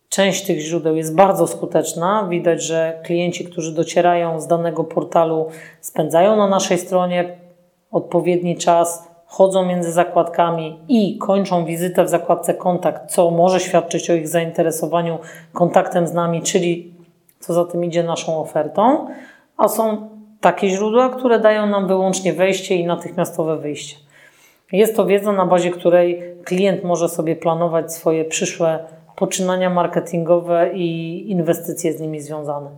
część 0.09 0.47
tych 0.47 0.61
źródeł 0.61 0.97
jest 0.97 1.14
bardzo 1.14 1.47
skuteczna. 1.47 2.27
Widać, 2.31 2.62
że 2.62 3.01
klienci, 3.05 3.45
którzy 3.45 3.75
docierają 3.75 4.41
z 4.41 4.47
danego 4.47 4.85
portalu, 4.85 5.47
spędzają 5.81 6.37
na 6.37 6.49
naszej 6.49 6.79
stronie 6.79 7.37
odpowiedni 7.91 8.57
czas, 8.57 9.10
chodzą 9.31 9.64
między 9.64 9.93
zakładkami 9.93 10.78
i 10.89 11.18
kończą 11.18 11.64
wizytę 11.64 12.05
w 12.05 12.09
zakładce 12.09 12.55
kontakt, 12.55 13.11
co 13.11 13.31
może 13.31 13.61
świadczyć 13.61 14.11
o 14.11 14.14
ich 14.14 14.28
zainteresowaniu 14.28 15.18
kontaktem 15.53 16.07
z 16.07 16.12
nami, 16.12 16.43
czyli 16.43 16.95
co 17.41 17.55
za 17.55 17.64
tym 17.64 17.85
idzie 17.85 18.03
naszą 18.03 18.41
ofertą, 18.41 19.07
a 19.57 19.68
są 19.68 20.09
takie 20.41 20.68
źródła, 20.68 21.09
które 21.09 21.41
dają 21.41 21.66
nam 21.66 21.89
wyłącznie 21.89 22.33
wejście 22.33 22.74
i 22.74 22.87
natychmiastowe 22.87 23.57
wyjście. 23.57 23.97
Jest 24.72 24.97
to 24.97 25.07
wiedza, 25.07 25.33
na 25.33 25.47
bazie 25.47 25.70
której 25.70 26.22
klient 26.45 26.85
może 26.85 27.09
sobie 27.09 27.37
planować 27.37 27.95
swoje 27.95 28.24
przyszłe 28.24 28.78
poczynania 29.16 29.70
marketingowe 29.70 30.70
i 30.74 31.31
inwestycje 31.31 31.93
z 31.93 32.01
nimi 32.01 32.20
związane. 32.20 32.70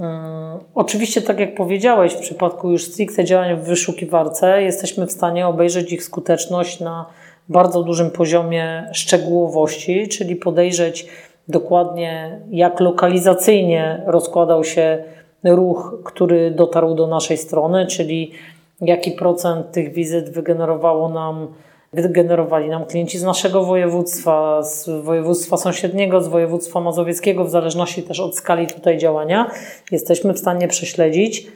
Mm, 0.00 0.58
oczywiście, 0.74 1.22
tak 1.22 1.40
jak 1.40 1.54
powiedziałeś, 1.54 2.12
w 2.12 2.20
przypadku 2.20 2.70
już 2.70 2.84
stricte 2.84 3.24
działań 3.24 3.56
w 3.56 3.64
wyszukiwarce, 3.64 4.62
jesteśmy 4.62 5.06
w 5.06 5.12
stanie 5.12 5.46
obejrzeć 5.46 5.92
ich 5.92 6.04
skuteczność 6.04 6.80
na 6.80 7.06
bardzo 7.48 7.82
dużym 7.82 8.10
poziomie 8.10 8.90
szczegółowości, 8.92 10.08
czyli 10.08 10.36
podejrzeć 10.36 11.06
dokładnie, 11.48 12.40
jak 12.50 12.80
lokalizacyjnie 12.80 14.02
rozkładał 14.06 14.64
się 14.64 15.04
ruch, 15.44 15.94
który 16.04 16.50
dotarł 16.50 16.94
do 16.94 17.06
naszej 17.06 17.36
strony, 17.36 17.86
czyli 17.86 18.32
jaki 18.80 19.10
procent 19.10 19.72
tych 19.72 19.92
wizyt 19.92 20.30
wygenerowało 20.30 21.08
nam 21.08 21.48
wygenerowali 21.92 22.68
nam 22.68 22.84
klienci 22.84 23.18
z 23.18 23.22
naszego 23.22 23.64
województwa, 23.64 24.62
z 24.62 24.88
województwa 25.04 25.56
sąsiedniego, 25.56 26.22
z 26.22 26.28
województwa 26.28 26.80
mazowieckiego, 26.80 27.44
w 27.44 27.50
zależności 27.50 28.02
też 28.02 28.20
od 28.20 28.36
skali 28.36 28.66
tutaj 28.66 28.98
działania, 28.98 29.50
jesteśmy 29.90 30.32
w 30.34 30.38
stanie 30.38 30.68
prześledzić, 30.68 31.46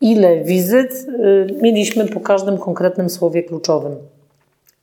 ile 0.00 0.44
wizyt 0.44 0.92
y, 0.92 1.58
mieliśmy 1.62 2.06
po 2.06 2.20
każdym 2.20 2.58
konkretnym 2.58 3.10
słowie 3.10 3.42
kluczowym. 3.42 3.96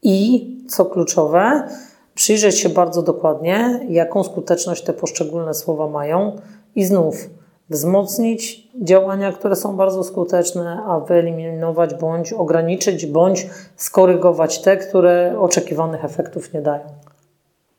I 0.03 0.47
co 0.69 0.85
kluczowe, 0.85 1.69
przyjrzeć 2.15 2.59
się 2.59 2.69
bardzo 2.69 3.01
dokładnie, 3.01 3.79
jaką 3.89 4.23
skuteczność 4.23 4.83
te 4.83 4.93
poszczególne 4.93 5.53
słowa 5.53 5.87
mają, 5.87 6.35
i 6.75 6.85
znów 6.85 7.29
wzmocnić 7.69 8.67
działania, 8.81 9.31
które 9.31 9.55
są 9.55 9.77
bardzo 9.77 10.03
skuteczne, 10.03 10.83
a 10.87 10.99
wyeliminować 10.99 11.95
bądź 11.95 12.33
ograniczyć, 12.33 13.05
bądź 13.05 13.49
skorygować 13.75 14.61
te, 14.61 14.77
które 14.77 15.35
oczekiwanych 15.39 16.05
efektów 16.05 16.53
nie 16.53 16.61
dają. 16.61 16.83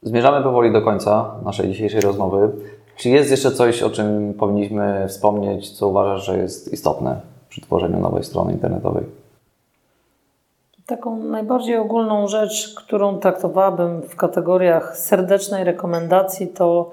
Zmierzamy 0.02 0.42
powoli 0.42 0.72
do 0.72 0.82
końca 0.82 1.34
naszej 1.44 1.68
dzisiejszej 1.68 2.00
rozmowy. 2.00 2.50
Czy 2.96 3.08
jest 3.08 3.30
jeszcze 3.30 3.50
coś, 3.50 3.82
o 3.82 3.90
czym 3.90 4.34
powinniśmy 4.34 5.04
wspomnieć, 5.08 5.70
co 5.70 5.88
uważasz, 5.88 6.26
że 6.26 6.38
jest 6.38 6.72
istotne 6.72 7.20
przy 7.48 7.60
tworzeniu 7.60 8.00
nowej 8.00 8.24
strony 8.24 8.52
internetowej? 8.52 9.04
Taką 10.86 11.16
najbardziej 11.16 11.76
ogólną 11.76 12.28
rzecz, 12.28 12.74
którą 12.74 13.18
traktowałabym 13.18 14.02
w 14.02 14.16
kategoriach 14.16 14.96
serdecznej 14.98 15.64
rekomendacji, 15.64 16.48
to 16.48 16.90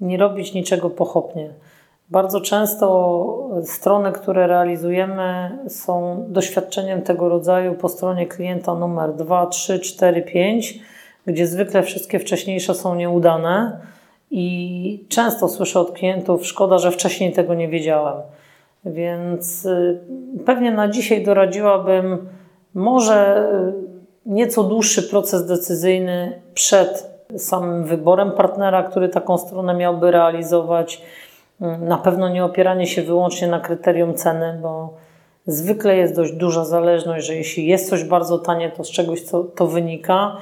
nie 0.00 0.16
robić 0.16 0.54
niczego 0.54 0.90
pochopnie. 0.90 1.50
Bardzo 2.10 2.40
często 2.40 3.48
strony, 3.64 4.12
które 4.12 4.46
realizujemy, 4.46 5.58
są 5.68 6.24
doświadczeniem 6.28 7.02
tego 7.02 7.28
rodzaju 7.28 7.74
po 7.74 7.88
stronie 7.88 8.26
klienta 8.26 8.74
numer 8.74 9.14
2, 9.14 9.46
3, 9.46 9.78
4, 9.78 10.22
5, 10.22 10.80
gdzie 11.26 11.46
zwykle 11.46 11.82
wszystkie 11.82 12.18
wcześniejsze 12.18 12.74
są 12.74 12.94
nieudane 12.94 13.80
i 14.30 15.04
często 15.08 15.48
słyszę 15.48 15.80
od 15.80 15.92
klientów: 15.92 16.46
Szkoda, 16.46 16.78
że 16.78 16.90
wcześniej 16.90 17.32
tego 17.32 17.54
nie 17.54 17.68
wiedziałem. 17.68 18.16
Więc 18.84 19.64
y, 19.64 20.00
pewnie 20.46 20.70
na 20.70 20.88
dzisiaj 20.88 21.24
doradziłabym 21.24 22.28
może 22.74 23.48
y, 24.26 24.30
nieco 24.30 24.62
dłuższy 24.62 25.02
proces 25.02 25.46
decyzyjny 25.46 26.42
przed 26.54 27.14
samym 27.36 27.84
wyborem 27.84 28.32
partnera, 28.32 28.82
który 28.82 29.08
taką 29.08 29.38
stronę 29.38 29.74
miałby 29.74 30.10
realizować. 30.10 31.02
Na 31.60 31.98
pewno 31.98 32.28
nie 32.28 32.44
opieranie 32.44 32.86
się 32.86 33.02
wyłącznie 33.02 33.48
na 33.48 33.60
kryterium 33.60 34.14
ceny, 34.14 34.58
bo 34.62 34.94
zwykle 35.46 35.96
jest 35.96 36.16
dość 36.16 36.32
duża 36.32 36.64
zależność, 36.64 37.26
że 37.26 37.34
jeśli 37.34 37.66
jest 37.66 37.88
coś 37.88 38.04
bardzo 38.04 38.38
tanie, 38.38 38.70
to 38.70 38.84
z 38.84 38.90
czegoś 38.90 39.22
co 39.22 39.44
to 39.44 39.66
wynika. 39.66 40.36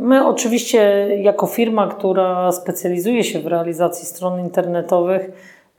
My 0.00 0.26
oczywiście 0.26 1.08
jako 1.22 1.46
firma, 1.46 1.88
która 1.88 2.52
specjalizuje 2.52 3.24
się 3.24 3.40
w 3.40 3.46
realizacji 3.46 4.06
stron 4.06 4.40
internetowych, 4.40 5.30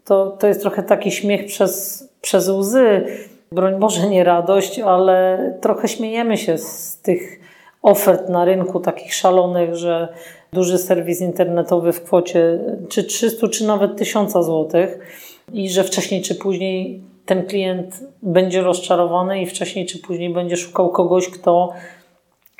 to, 0.05 0.27
to 0.27 0.47
jest 0.47 0.61
trochę 0.61 0.83
taki 0.83 1.11
śmiech 1.11 1.45
przez, 1.45 2.03
przez 2.21 2.49
łzy. 2.49 3.05
Broń 3.51 3.79
Boże, 3.79 4.09
nie 4.09 4.23
radość, 4.23 4.79
ale 4.79 5.39
trochę 5.61 5.87
śmiejemy 5.87 6.37
się 6.37 6.57
z 6.57 6.97
tych 7.01 7.39
ofert 7.81 8.29
na 8.29 8.45
rynku 8.45 8.79
takich 8.79 9.13
szalonych, 9.13 9.75
że 9.75 10.07
duży 10.53 10.77
serwis 10.77 11.21
internetowy 11.21 11.93
w 11.93 12.03
kwocie 12.03 12.59
czy 12.89 13.03
300, 13.03 13.47
czy 13.47 13.67
nawet 13.67 13.97
1000 13.97 14.33
złotych 14.33 14.99
i 15.53 15.69
że 15.69 15.83
wcześniej 15.83 16.21
czy 16.21 16.35
później 16.35 17.01
ten 17.25 17.45
klient 17.45 18.03
będzie 18.21 18.61
rozczarowany 18.61 19.41
i 19.41 19.45
wcześniej 19.45 19.85
czy 19.85 19.99
później 19.99 20.33
będzie 20.33 20.57
szukał 20.57 20.89
kogoś, 20.89 21.29
kto 21.29 21.73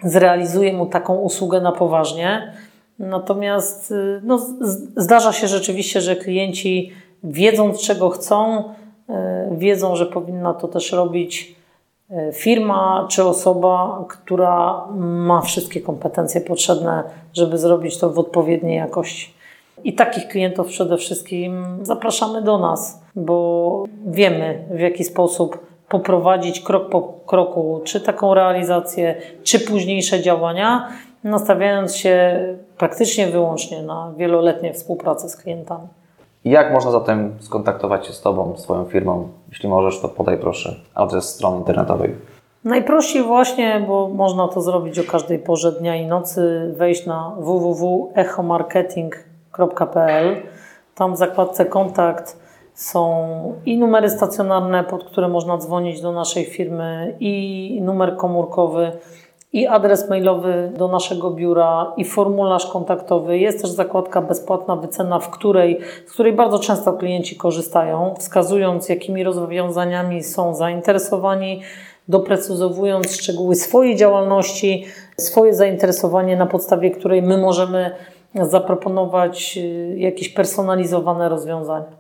zrealizuje 0.04 0.74
mu 0.74 0.86
taką 0.86 1.16
usługę 1.16 1.62
na 1.62 1.72
poważnie. 1.72 2.54
Natomiast 3.00 3.94
no, 4.24 4.48
zdarza 4.98 5.34
się 5.34 5.48
rzeczywiście, 5.48 6.02
że 6.02 6.16
klienci 6.16 6.92
wiedząc 7.24 7.82
czego 7.82 8.10
chcą, 8.10 8.64
e, 9.10 9.50
wiedzą, 9.58 9.96
że 9.96 10.06
powinna 10.06 10.54
to 10.54 10.68
też 10.68 10.92
robić 10.92 11.56
firma 12.34 13.07
czy 13.10 13.24
osoba, 13.24 14.05
która 14.10 14.88
ma 14.97 15.41
wszystkie 15.41 15.82
kompetencje 15.82 16.41
potrzebne, 16.41 17.03
żeby 17.34 17.57
zrobić 17.57 17.97
to 17.97 18.10
w 18.10 18.20
odpowiedniej 18.20 18.78
jakości. 18.78 19.34
I 19.84 19.93
takich 19.93 20.28
klientów 20.28 20.68
przede 20.68 20.97
wszystkim 20.97 21.66
zapraszamy 21.82 22.41
do 22.41 22.57
nas, 22.57 23.01
bo 23.16 23.84
wiemy 24.05 24.66
w 24.72 24.80
jaki 24.80 25.03
sposób 25.03 25.60
poprowadzić 25.89 26.62
krok 26.62 26.89
po 26.89 27.01
kroku, 27.01 27.82
czy 27.84 28.01
taką 28.01 28.34
realizację, 28.34 29.16
czy 29.43 29.60
późniejsze 29.60 30.22
działania, 30.22 30.89
nastawiając 31.24 31.95
się 31.95 32.39
praktycznie 32.78 33.28
wyłącznie 33.28 33.84
na 33.84 34.14
wieloletnie 34.18 34.74
współpracę 34.74 35.30
z 35.30 35.38
klientami. 35.38 35.88
Jak 36.46 36.74
można 36.74 36.92
zatem 36.92 37.36
skontaktować 37.40 38.08
się 38.08 38.14
z 38.14 38.22
Tobą, 38.22 38.58
swoją 38.58 38.86
firmą? 38.86 39.30
Jeśli 39.50 39.70
możesz, 39.70 40.02
to 40.02 40.10
podaj 40.10 40.38
proszę 40.38 40.76
adres 40.96 41.36
strony 41.36 41.58
internetowej. 41.58 42.16
Najprościej 42.64 43.24
właśnie, 43.24 43.86
bo 43.88 44.08
można 44.08 44.48
to 44.48 44.62
zrobić 44.62 45.00
o 45.00 45.04
każdej 45.04 45.40
porze 45.40 45.72
dnia 45.72 45.96
i 45.96 46.08
nocy, 46.08 46.74
wejść 46.78 47.06
na 47.06 47.36
www.echomarketing.pl. 47.40 50.36
Tam 50.96 51.14
w 51.14 51.18
zakładce 51.18 51.66
kontakt 51.66 52.40
są 52.74 53.28
i 53.66 53.78
numery 53.78 54.10
stacjonarne, 54.10 54.84
pod 54.84 55.04
które 55.04 55.28
można 55.28 55.58
dzwonić 55.58 56.02
do 56.02 56.12
naszej 56.12 56.46
firmy, 56.46 57.16
i 57.20 57.80
numer 57.84 58.18
komórkowy, 58.18 58.92
i 59.54 59.68
adres 59.68 60.10
mailowy 60.10 60.72
do 60.78 60.88
naszego 60.88 61.32
biura, 61.32 61.93
i 61.97 62.06
formularz 62.06 62.66
kontaktowy. 62.66 63.38
Jest 63.38 63.62
też 63.62 63.72
zakładka 63.72 64.22
bezpłatna 64.22 64.76
wycena, 64.76 65.20
w 65.20 65.30
której, 65.30 65.80
z 66.06 66.12
której 66.12 66.34
bardzo 66.34 66.60
często 66.60 66.93
klienci 66.93 67.36
korzystają, 67.36 68.14
wskazując, 68.20 68.89
jakimi 68.89 69.24
rozwiązaniami 69.24 70.24
są 70.24 70.56
zainteresowani, 70.56 71.62
doprecyzowując 72.08 73.16
szczegóły 73.16 73.56
swojej 73.56 73.95
działalności, 73.95 74.86
swoje 75.18 75.54
zainteresowanie, 75.54 76.38
na 76.38 76.45
podstawie 76.45 76.91
której 76.91 77.22
my 77.22 77.38
możemy 77.38 77.91
zaproponować 78.36 79.58
y, 79.58 79.95
jakieś 79.97 80.30
personalizowane 80.30 81.30
rozwiązania. 81.30 82.00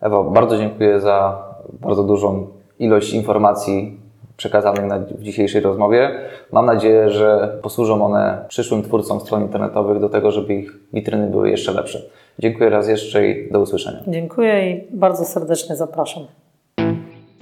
Ewo, 0.00 0.24
bardzo 0.24 0.56
dziękuję 0.56 1.00
za 1.00 1.44
bardzo 1.72 2.02
dużą 2.02 2.46
ilość 2.78 3.12
informacji 3.12 3.99
przekazanych 4.40 5.08
w 5.08 5.22
dzisiejszej 5.22 5.60
rozmowie. 5.60 6.10
Mam 6.52 6.66
nadzieję, 6.66 7.10
że 7.10 7.58
posłużą 7.62 8.04
one 8.04 8.44
przyszłym 8.48 8.82
twórcom 8.82 9.20
stron 9.20 9.42
internetowych 9.42 10.00
do 10.00 10.08
tego, 10.08 10.32
żeby 10.32 10.54
ich 10.54 10.72
witryny 10.92 11.26
były 11.26 11.50
jeszcze 11.50 11.72
lepsze. 11.72 12.02
Dziękuję 12.38 12.70
raz 12.70 12.88
jeszcze 12.88 13.28
i 13.28 13.52
do 13.52 13.60
usłyszenia. 13.60 13.98
Dziękuję 14.06 14.70
i 14.70 14.86
bardzo 14.90 15.24
serdecznie 15.24 15.76
zapraszam. 15.76 16.26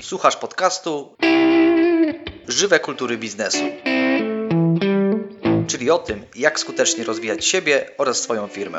Słuchasz 0.01 0.37
podcastu 0.37 1.09
Żywe 2.49 2.79
kultury 2.79 3.19
biznesu. 3.19 3.65
Czyli 5.67 5.91
o 5.91 5.99
tym, 5.99 6.23
jak 6.37 6.61
skutecznie 6.61 7.05
rozwijać 7.05 7.45
siebie 7.45 7.85
oraz 7.99 8.17
swoją 8.21 8.47
firmę. 8.47 8.79